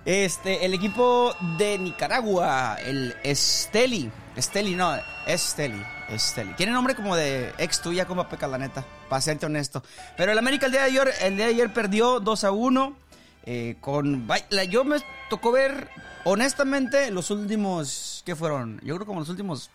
Este, 0.05 0.67
el 0.67 0.75
equipo 0.75 1.35
de 1.57 1.79
Nicaragua, 1.79 2.77
el 2.85 3.15
Esteli. 3.23 4.11
Esteli, 4.37 4.75
no, 4.75 4.95
Esteli. 5.27 5.83
Esteli. 6.09 6.53
Tiene 6.55 6.73
nombre 6.73 6.95
como 6.95 7.17
de 7.17 7.55
ex 7.57 7.81
tuya, 7.81 8.05
como 8.05 8.29
peca, 8.29 8.47
la 8.47 8.59
neta. 8.59 8.85
Para 9.09 9.25
honesto. 9.43 9.83
Pero 10.17 10.33
el 10.33 10.39
América 10.39 10.67
el 10.67 10.73
día 10.73 10.83
de 10.83 10.87
ayer, 10.89 11.15
el 11.23 11.37
día 11.37 11.47
de 11.47 11.53
ayer 11.53 11.73
perdió 11.73 12.21
2 12.21 12.45
a 12.45 12.51
1. 12.51 12.97
Eh, 13.45 13.77
con. 13.81 14.27
Yo 14.71 14.85
me 14.85 14.97
tocó 15.29 15.53
ver, 15.53 15.91
honestamente, 16.25 17.11
los 17.11 17.31
últimos. 17.31 18.23
¿Qué 18.25 18.35
fueron? 18.35 18.81
Yo 18.83 18.95
creo 18.97 19.07
como 19.07 19.21
los 19.21 19.29
últimos 19.29 19.71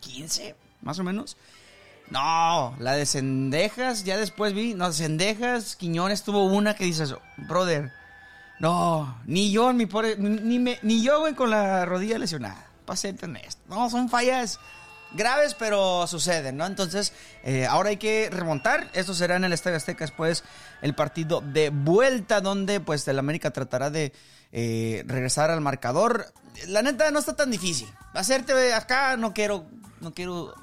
15, 0.00 0.54
más 0.82 0.98
o 0.98 1.04
menos. 1.04 1.36
No, 2.10 2.74
la 2.80 2.94
de 2.94 3.06
Cendejas, 3.06 4.04
ya 4.04 4.16
después 4.16 4.52
vi, 4.52 4.74
no, 4.74 4.92
Cendejas, 4.92 5.76
Quiñones 5.76 6.24
tuvo 6.24 6.44
una 6.44 6.74
que 6.74 6.84
dices, 6.84 7.14
brother, 7.36 7.92
no, 8.58 9.16
ni 9.26 9.52
yo, 9.52 9.72
mi 9.72 9.86
pobre, 9.86 10.16
ni, 10.16 10.58
ni 10.58 11.02
yo, 11.02 11.20
güey, 11.20 11.34
con 11.34 11.50
la 11.50 11.84
rodilla 11.84 12.18
lesionada, 12.18 12.66
para 12.84 12.96
serte 12.96 13.26
honesto. 13.26 13.62
No, 13.68 13.88
son 13.88 14.08
fallas 14.08 14.58
graves, 15.12 15.54
pero 15.54 16.06
suceden, 16.06 16.56
¿no? 16.56 16.66
Entonces, 16.66 17.12
eh, 17.42 17.66
ahora 17.66 17.90
hay 17.90 17.96
que 17.96 18.28
remontar, 18.30 18.88
esto 18.92 19.14
será 19.14 19.36
en 19.36 19.44
el 19.44 19.52
Estadio 19.52 19.76
Azteca 19.76 20.04
después 20.04 20.44
el 20.82 20.94
partido 20.94 21.40
de 21.40 21.70
vuelta, 21.70 22.40
donde 22.40 22.80
pues 22.80 23.06
el 23.08 23.18
América 23.18 23.50
tratará 23.50 23.90
de 23.90 24.12
eh, 24.52 25.02
regresar 25.06 25.50
al 25.50 25.60
marcador. 25.60 26.26
La 26.68 26.82
neta 26.82 27.10
no 27.10 27.18
está 27.18 27.36
tan 27.36 27.50
difícil. 27.50 27.88
Hacerte 28.14 28.74
acá, 28.74 29.16
no 29.16 29.32
quiero, 29.32 29.66
no 30.00 30.12
quiero 30.12 30.54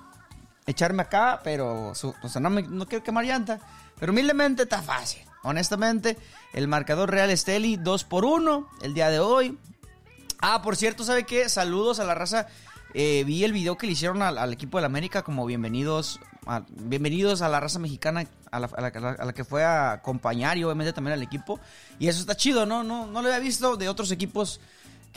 echarme 0.65 1.03
acá, 1.03 1.39
pero 1.43 1.93
su- 1.95 2.13
o 2.21 2.29
sea, 2.29 2.41
no, 2.41 2.85
quiero 2.87 3.03
quemar 3.03 3.25
llanta. 3.25 3.59
Pero 3.99 4.11
humildemente 4.11 4.63
está 4.63 4.81
fácil. 4.81 5.23
Honestamente, 5.43 6.17
el 6.53 6.67
marcador 6.67 7.09
real 7.09 7.29
Esteli 7.29 7.77
2 7.77 8.03
por 8.03 8.25
1 8.25 8.67
el 8.81 8.93
día 8.93 9.09
de 9.09 9.19
hoy. 9.19 9.57
Ah, 10.41 10.61
por 10.61 10.75
cierto, 10.75 11.03
¿sabe 11.03 11.23
qué? 11.23 11.47
Saludos 11.49 11.99
a 11.99 12.03
la 12.03 12.13
raza. 12.13 12.47
Eh, 12.93 13.23
vi 13.25 13.43
el 13.43 13.53
video 13.53 13.77
que 13.77 13.85
le 13.85 13.93
hicieron 13.93 14.21
al, 14.21 14.53
equipo 14.53 14.77
del 14.77 14.85
América 14.85 15.23
como 15.23 15.45
bienvenidos 15.45 16.19
a, 16.45 16.63
bienvenidos 16.69 17.41
a 17.41 17.49
la 17.49 17.59
raza 17.59 17.79
mexicana, 17.79 18.25
a 18.51 18.59
la 18.59 19.33
que 19.33 19.43
fue 19.43 19.63
a 19.63 19.91
acompañar 19.91 20.57
y 20.57 20.63
obviamente 20.63 20.93
también 20.93 21.13
al 21.13 21.23
equipo. 21.23 21.59
Y 21.99 22.07
eso 22.07 22.21
está 22.21 22.35
chido, 22.35 22.65
¿no? 22.65 22.83
No, 22.83 23.07
no 23.07 23.21
lo 23.21 23.27
había 23.27 23.39
visto 23.39 23.75
de 23.75 23.89
otros 23.89 24.11
equipos 24.11 24.59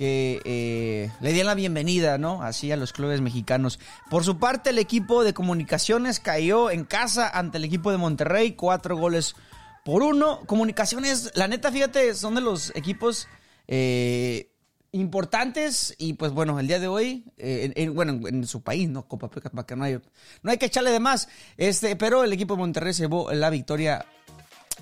que 0.01 0.41
eh, 0.45 1.11
le 1.21 1.33
dieron 1.33 1.49
la 1.49 1.55
bienvenida, 1.55 2.17
¿no? 2.17 2.43
Así 2.43 2.73
a 2.73 2.77
los 2.77 2.93
clubes 2.93 3.21
mexicanos. 3.21 3.79
Por 4.09 4.25
su 4.25 4.39
parte, 4.39 4.71
el 4.71 4.79
equipo 4.79 5.25
de 5.25 5.35
comunicaciones 5.35 6.21
cayó 6.21 6.71
en 6.71 6.85
casa 6.85 7.29
ante 7.29 7.59
el 7.59 7.65
equipo 7.65 7.91
de 7.91 7.99
Monterrey, 7.99 8.53
cuatro 8.53 8.97
goles 8.97 9.37
por 9.85 10.03
uno. 10.03 10.41
Comunicaciones, 10.47 11.33
la 11.35 11.49
neta, 11.49 11.71
fíjate, 11.71 12.15
son 12.15 12.35
de 12.35 12.41
los 12.41 12.75
equipos 12.75 13.29
eh, 13.69 14.51
importantes 14.93 15.95
y 15.99 16.15
pues 16.15 16.33
bueno, 16.33 16.59
el 16.59 16.67
día 16.67 16.79
de 16.81 16.89
hoy, 16.89 17.25
eh, 17.39 17.73
en- 17.75 17.83
en- 17.91 17.95
bueno, 17.95 18.27
en, 18.29 18.47
su 18.47 18.63
país, 18.63 18.89
¿no? 18.89 19.07
Copa 19.07 19.29
para 19.29 19.67
que 19.67 19.77
no 19.77 19.85
hay, 19.85 20.01
no 20.43 20.51
hay 20.51 20.59
que 20.59 20.67
echarle 20.67 20.91
de 20.91 21.01
más. 21.01 21.29
Este, 21.57 21.97
pero 21.97 22.25
el 22.25 22.33
equipo 22.33 22.55
de 22.55 22.61
Monterrey 22.61 22.93
se 22.93 23.03
llevó 23.05 23.33
la 23.33 23.51
victoria 23.51 24.05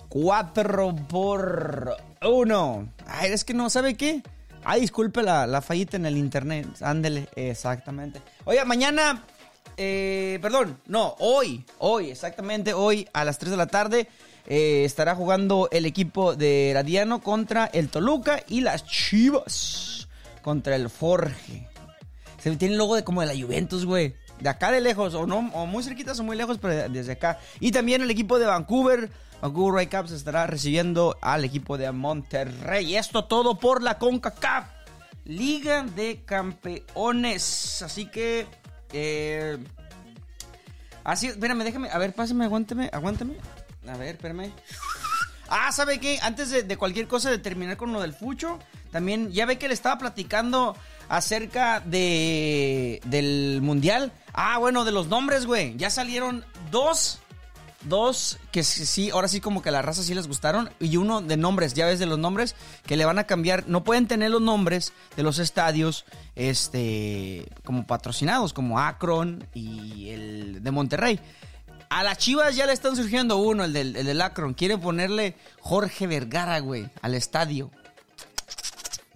4 0.08 0.94
por 1.08 1.96
1. 2.22 2.88
Ay, 3.06 3.32
es 3.32 3.44
que 3.44 3.54
no, 3.54 3.68
¿sabe 3.70 3.94
qué? 3.94 4.22
Ay, 4.64 4.80
disculpe 4.80 5.22
la, 5.22 5.46
la 5.46 5.60
fallita 5.62 5.96
en 5.96 6.06
el 6.06 6.16
internet. 6.16 6.66
Ándele, 6.80 7.28
exactamente. 7.36 8.20
Oiga, 8.44 8.64
mañana, 8.64 9.24
eh, 9.76 10.38
perdón, 10.42 10.78
no, 10.86 11.14
hoy, 11.20 11.64
hoy, 11.78 12.10
exactamente 12.10 12.72
hoy 12.74 13.08
a 13.12 13.24
las 13.24 13.38
3 13.38 13.50
de 13.52 13.56
la 13.56 13.66
tarde 13.66 14.08
eh, 14.46 14.84
estará 14.84 15.14
jugando 15.14 15.68
el 15.70 15.84
equipo 15.86 16.34
de 16.34 16.72
Radiano 16.74 17.20
contra 17.22 17.66
el 17.66 17.88
Toluca 17.90 18.42
y 18.48 18.62
las 18.62 18.84
Chivas 18.86 19.97
contra 20.42 20.76
el 20.76 20.90
Forge. 20.90 21.68
Se 22.38 22.54
tiene 22.56 22.74
el 22.74 22.78
logo 22.78 22.94
de 22.94 23.04
como 23.04 23.20
de 23.20 23.26
la 23.26 23.40
Juventus, 23.40 23.84
güey. 23.84 24.14
De 24.40 24.48
acá 24.48 24.70
de 24.70 24.80
lejos, 24.80 25.14
o 25.14 25.26
no, 25.26 25.38
o 25.52 25.66
muy 25.66 25.82
cerquitas 25.82 26.18
o 26.20 26.24
muy 26.24 26.36
lejos, 26.36 26.58
pero 26.58 26.88
desde 26.88 27.12
acá. 27.12 27.40
Y 27.58 27.72
también 27.72 28.02
el 28.02 28.10
equipo 28.10 28.38
de 28.38 28.46
Vancouver, 28.46 29.10
Vancouver 29.42 29.74
Whitecaps 29.74 30.12
estará 30.12 30.46
recibiendo 30.46 31.16
al 31.20 31.44
equipo 31.44 31.76
de 31.76 31.90
Monterrey. 31.90 32.94
Esto 32.96 33.24
todo 33.24 33.58
por 33.58 33.82
la 33.82 33.98
CONCACAF, 33.98 34.66
Liga 35.24 35.82
de 35.82 36.22
Campeones. 36.24 37.82
Así 37.82 38.06
que, 38.06 38.46
eh, 38.92 39.58
así, 41.02 41.26
espérame, 41.26 41.64
déjame, 41.64 41.90
a 41.90 41.98
ver, 41.98 42.14
pásame, 42.14 42.44
aguántame, 42.44 42.88
aguántame. 42.92 43.34
A 43.88 43.96
ver, 43.96 44.14
espérame. 44.16 44.52
Ah, 45.48 45.72
¿sabe 45.72 45.98
qué? 45.98 46.18
Antes 46.22 46.50
de, 46.50 46.62
de, 46.62 46.76
cualquier 46.76 47.06
cosa 47.08 47.30
de 47.30 47.38
terminar 47.38 47.76
con 47.76 47.92
lo 47.92 48.00
del 48.00 48.12
Fucho, 48.12 48.58
también 48.90 49.32
ya 49.32 49.46
ve 49.46 49.58
que 49.58 49.68
le 49.68 49.74
estaba 49.74 49.98
platicando 49.98 50.76
acerca 51.08 51.80
de 51.80 53.00
del 53.04 53.60
Mundial. 53.62 54.12
Ah, 54.32 54.58
bueno, 54.58 54.84
de 54.84 54.92
los 54.92 55.08
nombres, 55.08 55.46
güey. 55.46 55.76
Ya 55.76 55.90
salieron 55.90 56.44
dos, 56.70 57.18
dos 57.82 58.38
que 58.52 58.62
sí, 58.62 59.10
ahora 59.10 59.28
sí 59.28 59.40
como 59.40 59.62
que 59.62 59.70
a 59.70 59.72
la 59.72 59.82
raza 59.82 60.02
sí 60.02 60.14
les 60.14 60.28
gustaron. 60.28 60.70
Y 60.80 60.96
uno 60.96 61.20
de 61.20 61.36
nombres, 61.36 61.74
ya 61.74 61.86
ves 61.86 61.98
de 61.98 62.06
los 62.06 62.18
nombres, 62.18 62.54
que 62.86 62.96
le 62.96 63.04
van 63.04 63.18
a 63.18 63.24
cambiar. 63.24 63.64
No 63.68 63.84
pueden 63.84 64.06
tener 64.06 64.30
los 64.30 64.42
nombres 64.42 64.92
de 65.16 65.22
los 65.22 65.38
estadios, 65.38 66.04
este, 66.36 67.48
como 67.64 67.86
patrocinados, 67.86 68.52
como 68.52 68.78
Akron 68.78 69.44
y 69.54 70.10
el 70.10 70.62
de 70.62 70.70
Monterrey. 70.70 71.20
A 71.90 72.02
las 72.02 72.18
Chivas 72.18 72.54
ya 72.54 72.66
le 72.66 72.72
están 72.72 72.96
surgiendo 72.96 73.38
uno, 73.38 73.64
el 73.64 73.72
del, 73.72 73.96
el 73.96 74.06
del 74.06 74.20
Akron. 74.20 74.54
Quiere 74.54 74.76
ponerle 74.78 75.34
Jorge 75.60 76.06
Vergara, 76.06 76.58
güey, 76.60 76.88
al 77.02 77.14
estadio. 77.14 77.70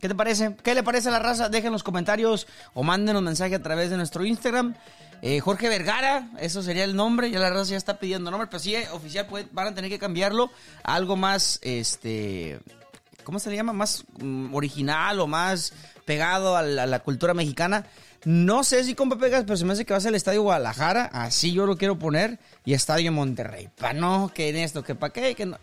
¿Qué 0.03 0.09
te 0.09 0.17
parece? 0.17 0.57
¿Qué 0.65 0.75
le 0.75 0.83
parece 0.83 1.11
a 1.11 1.13
la 1.13 1.21
raza? 1.21 1.49
Dejen 1.49 1.71
los 1.71 1.85
comentarios 1.85 2.49
o 2.75 2.83
mándenos 2.83 3.23
mensaje 3.23 3.55
a 3.55 3.63
través 3.63 3.89
de 3.89 3.97
nuestro 3.97 4.25
Instagram. 4.25 4.75
Eh, 5.23 5.39
Jorge 5.39 5.69
Vergara, 5.69 6.29
eso 6.41 6.65
sería 6.65 6.83
el 6.83 6.97
nombre. 6.97 7.31
Ya 7.31 7.39
la 7.39 7.51
raza 7.51 7.71
ya 7.71 7.77
está 7.77 8.01
pidiendo 8.01 8.29
nombre, 8.33 8.49
pero 8.49 8.59
sí, 8.59 8.75
eh, 8.75 8.89
oficial, 8.91 9.29
van 9.53 9.69
a 9.69 9.75
tener 9.75 9.89
que 9.89 10.01
cambiarlo 10.01 10.51
a 10.83 10.97
algo 10.97 11.15
más, 11.15 11.61
este, 11.63 12.59
¿cómo 13.23 13.39
se 13.39 13.51
le 13.51 13.55
llama? 13.55 13.73
Más 13.73 14.05
um, 14.21 14.53
original 14.53 15.21
o 15.21 15.29
más 15.29 15.73
pegado 16.05 16.57
a 16.57 16.63
la, 16.63 16.99
cultura 16.99 17.33
mexicana. 17.33 17.87
No 18.25 18.63
sé 18.63 18.85
si 18.85 18.95
con 18.95 19.11
Pegas, 19.11 19.45
pero 19.45 19.57
se 19.57 19.65
me 19.65 19.73
hace 19.73 19.85
que 19.85 19.93
va 19.93 19.99
a 19.99 20.01
ser 20.01 20.11
el 20.11 20.15
Estadio 20.17 20.43
Guadalajara. 20.43 21.07
Así 21.13 21.53
yo 21.53 21.67
lo 21.67 21.77
quiero 21.77 21.99
poner. 21.99 22.39
Y 22.65 22.75
Estadio 22.75 23.11
Monterrey. 23.11 23.69
Para 23.77 23.95
no, 23.95 24.31
que 24.33 24.49
en 24.49 24.57
esto, 24.57 24.85
que 24.85 24.95
para 24.95 25.13
qué, 25.13 25.35
que 25.35 25.47
no. 25.47 25.59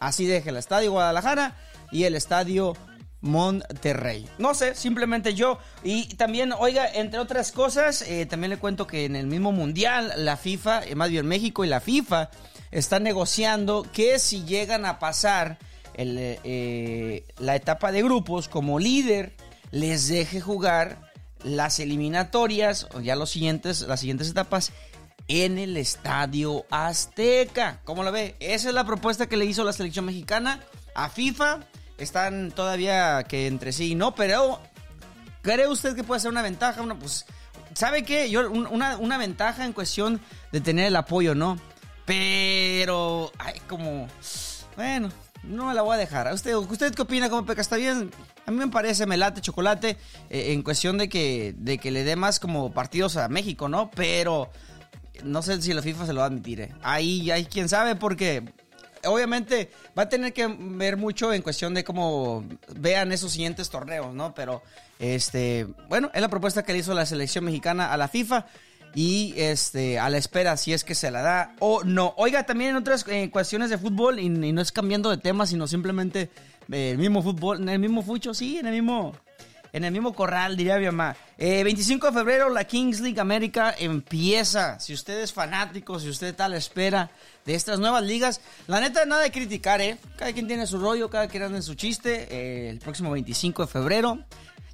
Así 0.00 0.26
deje 0.26 0.50
el 0.50 0.56
Estadio 0.56 0.92
Guadalajara 0.92 1.56
y 1.92 2.04
el 2.04 2.14
Estadio 2.14 2.74
Monterrey. 3.20 4.26
No 4.38 4.54
sé, 4.54 4.74
simplemente 4.74 5.34
yo. 5.34 5.58
Y 5.82 6.14
también, 6.16 6.52
oiga, 6.52 6.86
entre 6.86 7.20
otras 7.20 7.52
cosas, 7.52 8.02
eh, 8.02 8.26
también 8.26 8.50
le 8.50 8.58
cuento 8.58 8.86
que 8.86 9.04
en 9.04 9.16
el 9.16 9.26
mismo 9.26 9.52
mundial, 9.52 10.12
la 10.16 10.36
FIFA, 10.36 10.84
eh, 10.84 10.94
más 10.94 11.10
bien 11.10 11.26
México 11.26 11.64
y 11.64 11.68
la 11.68 11.80
FIFA, 11.80 12.30
están 12.70 13.02
negociando 13.02 13.86
que 13.92 14.18
si 14.18 14.44
llegan 14.44 14.84
a 14.84 14.98
pasar 14.98 15.58
el, 15.94 16.16
eh, 16.18 17.24
la 17.38 17.56
etapa 17.56 17.92
de 17.92 18.02
grupos 18.02 18.48
como 18.48 18.78
líder, 18.78 19.34
les 19.70 20.08
deje 20.08 20.40
jugar 20.40 21.03
las 21.44 21.78
eliminatorias, 21.78 22.88
o 22.94 23.00
ya 23.00 23.14
los 23.14 23.30
siguientes, 23.30 23.82
las 23.82 24.00
siguientes 24.00 24.28
etapas, 24.28 24.72
en 25.28 25.58
el 25.58 25.76
Estadio 25.76 26.66
Azteca. 26.70 27.80
¿Cómo 27.84 28.02
lo 28.02 28.10
ve? 28.10 28.34
Esa 28.40 28.68
es 28.68 28.74
la 28.74 28.84
propuesta 28.84 29.28
que 29.28 29.36
le 29.36 29.44
hizo 29.44 29.62
la 29.62 29.72
selección 29.72 30.04
mexicana 30.04 30.60
a 30.94 31.08
FIFA 31.08 31.60
están 31.98 32.50
todavía 32.50 33.24
que 33.24 33.46
entre 33.46 33.72
sí 33.72 33.94
no, 33.94 34.14
pero 34.14 34.60
¿cree 35.42 35.68
usted 35.68 35.94
que 35.94 36.04
puede 36.04 36.20
ser 36.20 36.30
una 36.30 36.42
ventaja? 36.42 36.82
Una, 36.82 36.98
pues, 36.98 37.24
¿sabe 37.74 38.04
qué? 38.04 38.30
Yo, 38.30 38.50
una, 38.50 38.96
una, 38.96 39.18
ventaja 39.18 39.64
en 39.64 39.72
cuestión 39.72 40.20
de 40.52 40.60
tener 40.60 40.86
el 40.86 40.96
apoyo, 40.96 41.34
¿no? 41.34 41.58
Pero, 42.04 43.32
ay, 43.38 43.60
como, 43.68 44.08
bueno, 44.76 45.08
no 45.42 45.66
me 45.66 45.74
la 45.74 45.82
voy 45.82 45.94
a 45.94 45.98
dejar. 45.98 46.32
¿Usted, 46.32 46.54
¿Usted 46.54 46.94
qué 46.94 47.02
opina? 47.02 47.30
¿Cómo 47.30 47.46
peca? 47.46 47.60
¿Está 47.60 47.76
bien? 47.76 48.10
A 48.46 48.50
mí 48.50 48.58
me 48.58 48.68
parece, 48.68 49.06
me 49.06 49.16
late 49.16 49.40
chocolate 49.40 49.96
eh, 50.30 50.52
en 50.52 50.62
cuestión 50.62 50.98
de 50.98 51.08
que, 51.08 51.54
de 51.56 51.78
que 51.78 51.90
le 51.90 52.04
dé 52.04 52.16
más 52.16 52.40
como 52.40 52.72
partidos 52.72 53.16
a 53.16 53.28
México, 53.28 53.68
¿no? 53.68 53.90
Pero 53.90 54.50
no 55.22 55.42
sé 55.42 55.60
si 55.62 55.72
la 55.72 55.82
FIFA 55.82 56.06
se 56.06 56.12
lo 56.12 56.18
va 56.18 56.26
a 56.26 56.28
admitir. 56.28 56.60
¿eh? 56.60 56.74
Ahí 56.82 57.30
hay 57.30 57.46
quien 57.46 57.68
sabe 57.68 57.96
porque 57.96 58.42
obviamente 59.06 59.70
va 59.96 60.04
a 60.04 60.08
tener 60.08 60.32
que 60.32 60.46
ver 60.46 60.96
mucho 60.96 61.32
en 61.32 61.42
cuestión 61.42 61.74
de 61.74 61.84
cómo 61.84 62.44
vean 62.76 63.12
esos 63.12 63.32
siguientes 63.32 63.70
torneos, 63.70 64.14
¿no? 64.14 64.34
Pero, 64.34 64.62
este, 64.98 65.66
bueno, 65.88 66.10
es 66.14 66.20
la 66.20 66.28
propuesta 66.28 66.62
que 66.62 66.72
le 66.72 66.80
hizo 66.80 66.94
la 66.94 67.06
selección 67.06 67.44
mexicana 67.44 67.92
a 67.92 67.96
la 67.96 68.08
FIFA 68.08 68.46
y 68.94 69.34
este 69.36 69.98
a 69.98 70.08
la 70.08 70.18
espera 70.18 70.56
si 70.56 70.72
es 70.72 70.84
que 70.84 70.94
se 70.94 71.10
la 71.10 71.22
da 71.22 71.54
o 71.58 71.82
no. 71.84 72.14
Oiga, 72.16 72.44
también 72.44 72.70
en 72.70 72.76
otras 72.76 73.04
eh, 73.08 73.30
cuestiones 73.30 73.70
de 73.70 73.78
fútbol 73.78 74.18
y, 74.18 74.28
no 74.28 74.60
es 74.60 74.72
cambiando 74.72 75.10
de 75.10 75.18
tema, 75.18 75.46
sino 75.46 75.66
simplemente 75.66 76.30
eh, 76.70 76.90
el 76.92 76.98
mismo 76.98 77.22
fútbol, 77.22 77.60
en 77.62 77.68
el 77.68 77.78
mismo 77.78 78.02
fucho, 78.02 78.34
sí, 78.34 78.58
en 78.58 78.66
el 78.66 78.74
mismo 78.74 79.14
en 79.74 79.82
el 79.82 79.90
mismo 79.90 80.14
corral, 80.14 80.56
diría 80.56 80.78
mi 80.78 80.86
mamá. 80.86 81.16
Eh, 81.36 81.64
25 81.64 82.06
de 82.06 82.12
febrero, 82.12 82.48
la 82.48 82.62
Kings 82.62 83.00
League 83.00 83.20
América 83.20 83.74
empieza. 83.76 84.78
Si 84.78 84.94
usted 84.94 85.20
es 85.20 85.32
fanático, 85.32 85.98
si 85.98 86.08
usted 86.08 86.28
está 86.28 86.44
a 86.44 86.48
la 86.48 86.58
espera 86.58 87.10
de 87.44 87.56
estas 87.56 87.80
nuevas 87.80 88.04
ligas, 88.04 88.40
la 88.68 88.78
neta, 88.78 89.04
nada 89.04 89.22
de 89.22 89.32
criticar, 89.32 89.80
¿eh? 89.80 89.98
Cada 90.16 90.32
quien 90.32 90.46
tiene 90.46 90.68
su 90.68 90.78
rollo, 90.78 91.10
cada 91.10 91.26
quien 91.26 91.42
anda 91.42 91.56
en 91.56 91.64
su 91.64 91.74
chiste. 91.74 92.28
Eh, 92.30 92.70
el 92.70 92.78
próximo 92.78 93.10
25 93.10 93.62
de 93.62 93.68
febrero. 93.68 94.18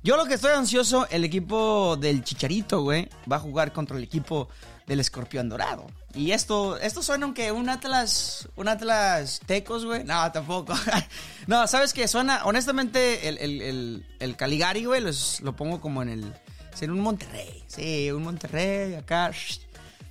Yo 0.02 0.16
lo 0.16 0.24
que 0.24 0.34
estoy 0.34 0.52
ansioso, 0.52 1.06
el 1.10 1.24
equipo 1.24 1.96
del 1.96 2.24
Chicharito, 2.24 2.80
güey, 2.80 3.08
va 3.30 3.36
a 3.36 3.40
jugar 3.40 3.72
contra 3.72 3.98
el 3.98 4.04
equipo 4.04 4.48
del 4.86 4.98
Escorpión 4.98 5.50
Dorado. 5.50 5.86
Y 6.14 6.32
esto, 6.32 6.78
esto 6.78 7.02
suena 7.02 7.26
aunque 7.26 7.52
un 7.52 7.68
Atlas, 7.68 8.48
un 8.56 8.68
Atlas 8.68 9.40
Tecos, 9.44 9.84
güey. 9.84 10.02
No, 10.04 10.32
tampoco. 10.32 10.74
no, 11.46 11.66
¿sabes 11.66 11.92
qué? 11.92 12.08
Suena, 12.08 12.44
honestamente, 12.44 13.28
el, 13.28 13.36
el, 13.38 13.62
el, 13.62 14.06
el 14.18 14.36
Caligari, 14.36 14.86
güey, 14.86 15.02
lo 15.42 15.54
pongo 15.54 15.82
como 15.82 16.02
en 16.02 16.08
el, 16.08 16.34
en 16.80 16.90
un 16.90 17.00
Monterrey. 17.00 17.62
Sí, 17.66 18.10
un 18.10 18.22
Monterrey, 18.22 18.94
acá. 18.94 19.30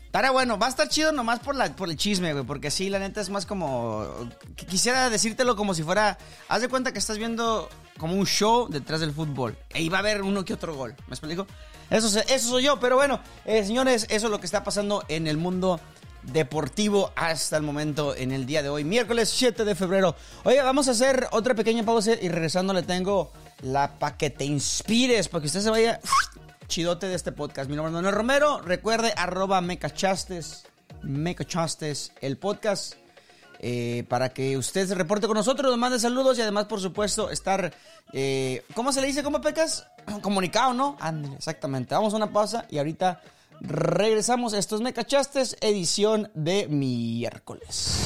Estará 0.05 0.29
bueno, 0.31 0.59
va 0.59 0.67
a 0.67 0.69
estar 0.69 0.87
chido 0.87 1.11
nomás 1.11 1.39
por, 1.39 1.55
la, 1.55 1.75
por 1.75 1.89
el 1.89 1.97
chisme, 1.97 2.33
güey, 2.33 2.45
porque 2.45 2.71
sí, 2.71 2.89
la 2.89 2.99
neta 2.99 3.21
es 3.21 3.29
más 3.29 3.45
como... 3.45 4.29
Quisiera 4.55 5.09
decírtelo 5.09 5.55
como 5.55 5.73
si 5.73 5.83
fuera... 5.83 6.17
Haz 6.47 6.61
de 6.61 6.69
cuenta 6.69 6.93
que 6.93 6.99
estás 6.99 7.17
viendo 7.17 7.69
como 7.99 8.15
un 8.15 8.25
show 8.25 8.67
detrás 8.67 9.01
del 9.01 9.11
fútbol. 9.11 9.55
Y 9.75 9.89
va 9.89 9.97
a 9.97 9.99
haber 9.99 10.23
uno 10.23 10.43
que 10.43 10.55
otro 10.55 10.75
gol, 10.75 10.95
¿me 11.07 11.13
explico? 11.13 11.45
Eso, 11.91 12.19
eso 12.19 12.49
soy 12.49 12.63
yo, 12.63 12.79
pero 12.79 12.95
bueno, 12.95 13.19
eh, 13.45 13.63
señores, 13.63 14.07
eso 14.09 14.27
es 14.27 14.31
lo 14.31 14.39
que 14.39 14.47
está 14.47 14.63
pasando 14.63 15.03
en 15.07 15.27
el 15.27 15.37
mundo 15.37 15.79
deportivo 16.23 17.11
hasta 17.15 17.57
el 17.57 17.63
momento 17.63 18.15
en 18.15 18.31
el 18.31 18.45
día 18.45 18.61
de 18.61 18.69
hoy, 18.69 18.83
miércoles 18.83 19.29
7 19.29 19.65
de 19.65 19.75
febrero. 19.75 20.15
Oye, 20.43 20.61
vamos 20.61 20.87
a 20.87 20.91
hacer 20.91 21.27
otra 21.31 21.55
pequeña 21.55 21.83
pausa 21.83 22.13
y 22.19 22.29
regresando 22.29 22.73
le 22.73 22.83
tengo 22.83 23.31
la 23.61 23.99
pa' 23.99 24.17
que 24.17 24.29
te 24.29 24.45
inspires, 24.45 25.27
para 25.27 25.41
que 25.41 25.47
usted 25.47 25.61
se 25.61 25.69
vaya 25.69 25.99
chidote 26.67 27.07
de 27.07 27.15
este 27.15 27.31
podcast. 27.31 27.69
Mi 27.69 27.75
nombre 27.75 27.89
es 27.89 27.95
Manuel 27.95 28.15
Romero, 28.15 28.61
recuerde 28.61 29.13
arroba 29.15 29.61
mecachastes, 29.61 30.65
mecachastes, 31.01 32.11
el 32.21 32.37
podcast. 32.37 32.95
Eh, 33.61 34.05
para 34.07 34.29
que 34.29 34.57
usted 34.57 34.87
se 34.87 34.95
reporte 34.95 35.27
con 35.27 35.35
nosotros, 35.35 35.69
nos 35.69 35.77
mande 35.77 35.99
saludos 35.99 36.37
y 36.37 36.41
además, 36.41 36.65
por 36.65 36.79
supuesto, 36.79 37.29
estar, 37.29 37.73
eh, 38.13 38.63
¿cómo 38.73 38.93
se 38.93 39.01
le 39.01 39.07
dice? 39.07 39.21
¿Cómo 39.21 39.41
pecas? 39.41 39.85
Comunicado, 40.21 40.73
¿no? 40.73 40.95
Ándale, 41.01 41.35
exactamente. 41.35 41.93
Vamos 41.93 42.13
a 42.13 42.17
una 42.17 42.31
pausa 42.31 42.65
y 42.69 42.77
ahorita 42.77 43.21
regresamos. 43.59 44.53
Esto 44.53 44.75
es 44.75 44.81
Me 44.81 44.93
Cachastes, 44.93 45.57
edición 45.59 46.31
de 46.33 46.67
miércoles. 46.69 47.97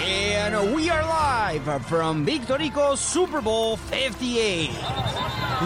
And 0.00 0.74
we 0.74 0.88
are 0.88 1.02
live 1.02 1.84
from 1.86 2.24
Victorico 2.24 2.96
Super 2.96 3.40
Bowl 3.40 3.76
58, 3.76 4.70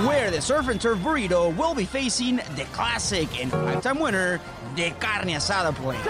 where 0.07 0.31
the 0.31 0.41
Surf 0.41 0.69
and 0.69 0.81
Turf 0.81 0.99
Burrito 0.99 1.55
will 1.57 1.75
be 1.75 1.85
facing 1.85 2.37
the 2.57 2.65
classic 2.73 3.29
and 3.41 3.51
five-time 3.51 4.01
winner, 4.01 4.41
the 4.75 4.91
Carne 4.99 5.29
Asada 5.29 5.75
Point. 5.75 6.01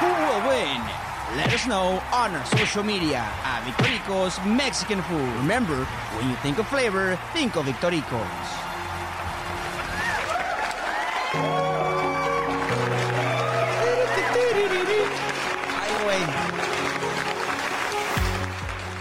Who 0.00 0.06
will 0.06 0.48
win? 0.48 1.03
Let 1.36 1.52
us 1.52 1.66
know 1.66 2.00
on 2.12 2.32
our 2.34 2.46
social 2.46 2.84
media 2.84 3.18
at 3.18 3.64
Victoricos 3.66 4.38
Mexican 4.46 5.02
Food. 5.02 5.28
Remember, 5.38 5.74
when 6.14 6.30
you 6.30 6.36
think 6.36 6.58
of 6.58 6.68
flavor, 6.68 7.18
think 7.32 7.56
of 7.56 7.66
Victoricos. 7.66 8.54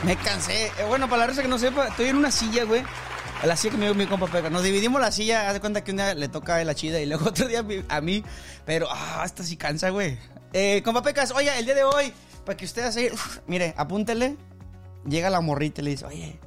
Me 0.03 0.15
cansé. 0.17 0.71
Eh, 0.79 0.83
bueno, 0.87 1.07
para 1.07 1.21
la 1.21 1.27
raza 1.27 1.41
que 1.43 1.47
no 1.47 1.57
sepa, 1.57 1.87
estoy 1.87 2.07
en 2.07 2.17
una 2.17 2.31
silla, 2.31 2.65
güey. 2.65 2.83
La 3.43 3.55
silla 3.55 3.71
que 3.71 3.77
me 3.77 3.85
dio 3.85 3.95
mi 3.95 4.05
compa 4.05 4.27
Peca. 4.27 4.49
Nos 4.49 4.63
dividimos 4.63 4.99
la 4.99 5.11
silla, 5.11 5.47
haz 5.47 5.53
de 5.53 5.59
cuenta 5.61 5.83
que 5.83 5.91
un 5.91 5.97
día 5.97 6.13
le 6.13 6.27
toca 6.27 6.55
a 6.55 6.63
la 6.63 6.75
chida 6.75 6.99
y 6.99 7.05
luego 7.05 7.25
otro 7.29 7.47
día 7.47 7.63
a 7.89 8.01
mí-. 8.01 8.23
Pero, 8.65 8.87
ah, 8.89 9.21
esta 9.23 9.43
sí 9.43 9.55
cansa, 9.55 9.91
güey. 9.91 10.17
Eh, 10.53 10.83
compa 10.83 11.01
Pecas, 11.01 11.31
oye, 11.31 11.49
el 11.57 11.65
día 11.65 11.73
de 11.73 11.83
hoy, 11.83 12.13
para 12.45 12.55
que 12.55 12.65
usted 12.65 12.83
así, 12.83 13.07
mire, 13.47 13.73
apúntele. 13.75 14.37
Llega 15.03 15.31
la 15.31 15.41
morrita 15.41 15.81
y 15.81 15.85
le 15.85 15.91
dice, 15.91 16.05
oye, 16.05 16.39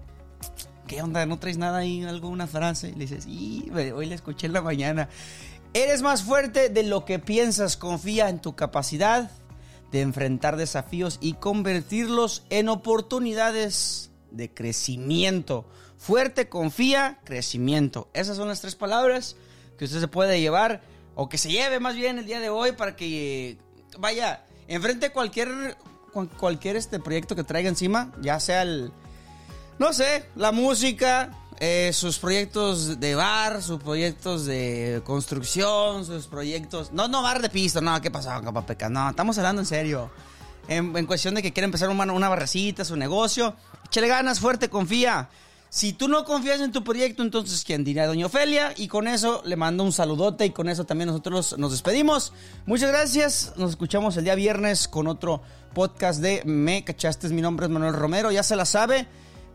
¿qué 0.87 1.03
onda? 1.03 1.27
¿No 1.27 1.40
traes 1.40 1.59
nada 1.59 1.79
ahí, 1.79 2.05
alguna 2.05 2.47
frase? 2.47 2.90
Y 2.90 2.92
le 2.92 3.01
dices, 3.01 3.25
sí, 3.25 3.69
hoy 3.75 4.07
la 4.07 4.14
escuché 4.14 4.47
en 4.47 4.53
la 4.53 4.62
mañana. 4.62 5.09
Eres 5.75 6.03
más 6.03 6.23
fuerte 6.23 6.69
de 6.69 6.85
lo 6.85 7.05
que 7.05 7.19
piensas. 7.19 7.77
Confía 7.77 8.29
en 8.29 8.40
tu 8.40 8.55
capacidad 8.55 9.29
de 9.90 10.01
enfrentar 10.03 10.57
desafíos 10.57 11.19
y 11.21 11.35
convertirlos 11.35 12.45
en 12.49 12.69
oportunidades 12.69 14.12
de 14.31 14.55
crecimiento. 14.55 15.66
Fuerte, 15.99 16.49
confía, 16.49 17.19
crecimiento. 17.25 18.09
Esas 18.14 18.37
son 18.37 18.47
las 18.47 18.61
tres 18.61 18.77
palabras 18.77 19.37
que 19.77 19.85
usted 19.85 19.99
se 19.99 20.09
puede 20.09 20.40
llevar 20.40 20.83
o 21.16 21.29
que 21.29 21.38
se 21.38 21.51
lleve 21.51 21.81
más 21.81 21.97
bien 21.97 22.19
el 22.19 22.27
día 22.27 22.38
de 22.40 22.51
hoy 22.51 22.73
para 22.73 22.95
que 22.95 23.59
vaya, 23.99 24.44
enfrente 24.68 25.11
cualquier 25.11 25.77
cual- 26.12 26.29
cualquier 26.31 26.77
este 26.77 26.99
proyecto 26.99 27.37
que 27.37 27.44
traiga 27.44 27.68
encima, 27.68 28.12
ya 28.20 28.40
sea 28.40 28.62
el 28.62 28.92
no 29.79 29.92
sé, 29.92 30.29
la 30.37 30.53
música, 30.53 31.31
eh, 31.59 31.90
sus 31.92 32.18
proyectos 32.18 32.99
de 32.99 33.14
bar, 33.14 33.62
sus 33.62 33.83
proyectos 33.83 34.46
de 34.46 35.03
construcción, 35.05 36.05
sus 36.07 36.27
proyectos... 36.27 36.92
No, 36.92 37.09
no, 37.09 37.22
bar 37.22 37.42
de 37.42 37.51
pisto, 37.51 37.81
no, 37.83 38.01
¿qué 38.01 38.11
pasó, 38.11 38.31
capaz 38.42 38.64
peca? 38.64 38.88
No, 38.88 39.11
estamos 39.11 39.37
hablando 39.37 39.61
en 39.61 39.66
serio. 39.66 40.11
En, 40.68 41.07
cuestión 41.07 41.35
de 41.35 41.42
que 41.42 41.53
quiere 41.53 41.66
empezar 41.66 41.90
una, 41.90 42.11
una 42.11 42.29
barrecita, 42.29 42.85
su 42.85 42.96
negocio. 42.96 43.55
Échale 43.85 44.09
ganas, 44.09 44.40
fuerte, 44.40 44.70
confía. 44.70 45.29
Si 45.68 45.92
tú 45.92 46.09
no 46.09 46.24
confías 46.24 46.61
en 46.61 46.72
tu 46.72 46.85
proyecto, 46.85 47.22
entonces 47.22 47.64
¿quién 47.64 47.85
diría 47.85 48.07
Doña 48.07 48.26
Ofelia? 48.26 48.72
Y 48.76 48.88
con 48.88 49.09
eso 49.09 49.42
le 49.44 49.57
mando 49.57 49.85
un 49.85 49.92
saludote 49.92 50.46
y 50.46 50.50
con 50.50 50.68
eso 50.68 50.85
también 50.85 51.09
nosotros 51.09 51.57
nos 51.59 51.72
despedimos. 51.72 52.33
Muchas 52.64 52.90
gracias. 52.90 53.52
Nos 53.57 53.70
escuchamos 53.70 54.16
el 54.16 54.24
día 54.24 54.35
viernes 54.35 54.88
con 54.88 55.07
otro 55.07 55.42
podcast 55.74 56.20
de 56.20 56.42
Me 56.44 56.85
Cachaste. 56.85 57.29
Mi 57.29 57.42
nombre 57.42 57.66
es 57.66 57.72
Manuel 57.72 57.94
Romero, 57.94 58.31
ya 58.31 58.42
se 58.42 58.57
la 58.57 58.64
sabe 58.64 59.07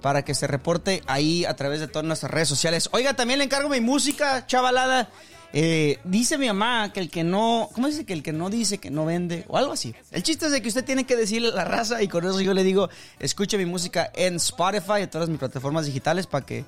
para 0.01 0.23
que 0.23 0.35
se 0.35 0.47
reporte 0.47 1.01
ahí 1.07 1.45
a 1.45 1.55
través 1.55 1.79
de 1.79 1.87
todas 1.87 2.05
nuestras 2.05 2.31
redes 2.31 2.49
sociales. 2.49 2.89
Oiga, 2.91 3.15
también 3.15 3.39
le 3.39 3.45
encargo 3.45 3.69
mi 3.69 3.79
música, 3.79 4.45
chavalada. 4.47 5.09
Eh, 5.53 5.99
dice 6.05 6.37
mi 6.37 6.47
mamá 6.47 6.93
que 6.93 7.01
el 7.01 7.09
que 7.09 7.23
no, 7.23 7.69
¿cómo 7.73 7.87
dice? 7.87 8.05
Que 8.05 8.13
el 8.13 8.23
que 8.23 8.31
no 8.31 8.49
dice 8.49 8.77
que 8.77 8.89
no 8.89 9.05
vende 9.05 9.45
o 9.47 9.57
algo 9.57 9.73
así. 9.73 9.93
El 10.11 10.23
chiste 10.23 10.45
es 10.45 10.51
de 10.51 10.61
que 10.61 10.69
usted 10.69 10.85
tiene 10.85 11.05
que 11.05 11.15
decirle 11.15 11.51
la 11.51 11.65
raza 11.65 12.01
y 12.01 12.07
con 12.07 12.25
eso 12.25 12.39
yo 12.41 12.53
le 12.53 12.63
digo, 12.63 12.89
escuche 13.19 13.57
mi 13.57 13.65
música 13.65 14.11
en 14.15 14.35
Spotify 14.35 15.03
y 15.03 15.07
todas 15.07 15.29
mis 15.29 15.39
plataformas 15.39 15.85
digitales 15.85 16.25
para 16.27 16.45
que 16.45 16.63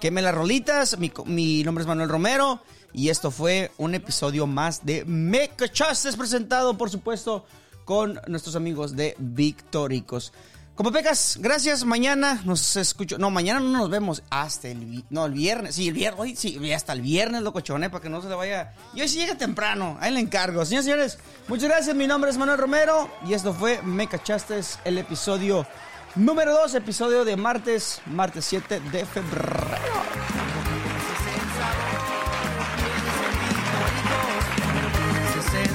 queme 0.00 0.20
las 0.20 0.34
rolitas. 0.34 0.98
Mi, 0.98 1.10
mi 1.24 1.64
nombre 1.64 1.82
es 1.82 1.88
Manuel 1.88 2.08
Romero 2.10 2.60
y 2.92 3.08
esto 3.08 3.30
fue 3.30 3.70
un 3.78 3.94
episodio 3.94 4.46
más 4.46 4.84
de 4.84 5.04
Me 5.06 5.48
Cachastes 5.48 6.16
presentado, 6.16 6.76
por 6.76 6.90
supuesto, 6.90 7.46
con 7.84 8.20
nuestros 8.26 8.56
amigos 8.56 8.96
de 8.96 9.14
Victoricos. 9.18 10.32
Como 10.76 10.92
pecas, 10.92 11.38
gracias. 11.40 11.84
Mañana 11.84 12.42
nos 12.44 12.76
escucho. 12.76 13.16
No, 13.16 13.30
mañana 13.30 13.60
no 13.60 13.70
nos 13.70 13.88
vemos. 13.88 14.22
Hasta 14.28 14.68
el. 14.68 15.04
No, 15.08 15.24
el 15.24 15.32
viernes. 15.32 15.74
Sí, 15.74 15.88
el 15.88 15.94
viernes. 15.94 16.20
Hoy 16.20 16.36
sí, 16.36 16.70
hasta 16.70 16.92
el 16.92 17.00
viernes, 17.00 17.40
locochone, 17.40 17.88
para 17.88 18.02
que 18.02 18.10
no 18.10 18.20
se 18.20 18.28
le 18.28 18.34
vaya. 18.34 18.74
Y 18.94 19.00
hoy 19.00 19.08
sí 19.08 19.18
llega 19.18 19.36
temprano. 19.36 19.96
Ahí 20.00 20.12
le 20.12 20.20
encargo. 20.20 20.66
Señores, 20.66 20.84
señores, 20.84 21.18
muchas 21.48 21.70
gracias. 21.70 21.96
Mi 21.96 22.06
nombre 22.06 22.30
es 22.30 22.36
Manuel 22.36 22.58
Romero. 22.58 23.10
Y 23.26 23.32
esto 23.32 23.54
fue 23.54 23.80
Me 23.82 24.06
Cachaste, 24.06 24.60
el 24.84 24.98
episodio 24.98 25.66
número 26.14 26.52
2, 26.52 26.74
episodio 26.74 27.24
de 27.24 27.36
martes, 27.38 28.02
martes 28.04 28.44
7 28.44 28.80
de 28.92 29.06
febrero. 29.06 29.56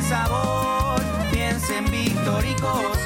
sabor, 0.07 1.01
piensa 1.31 1.77
en 1.77 1.85
Victoricos. 1.85 3.00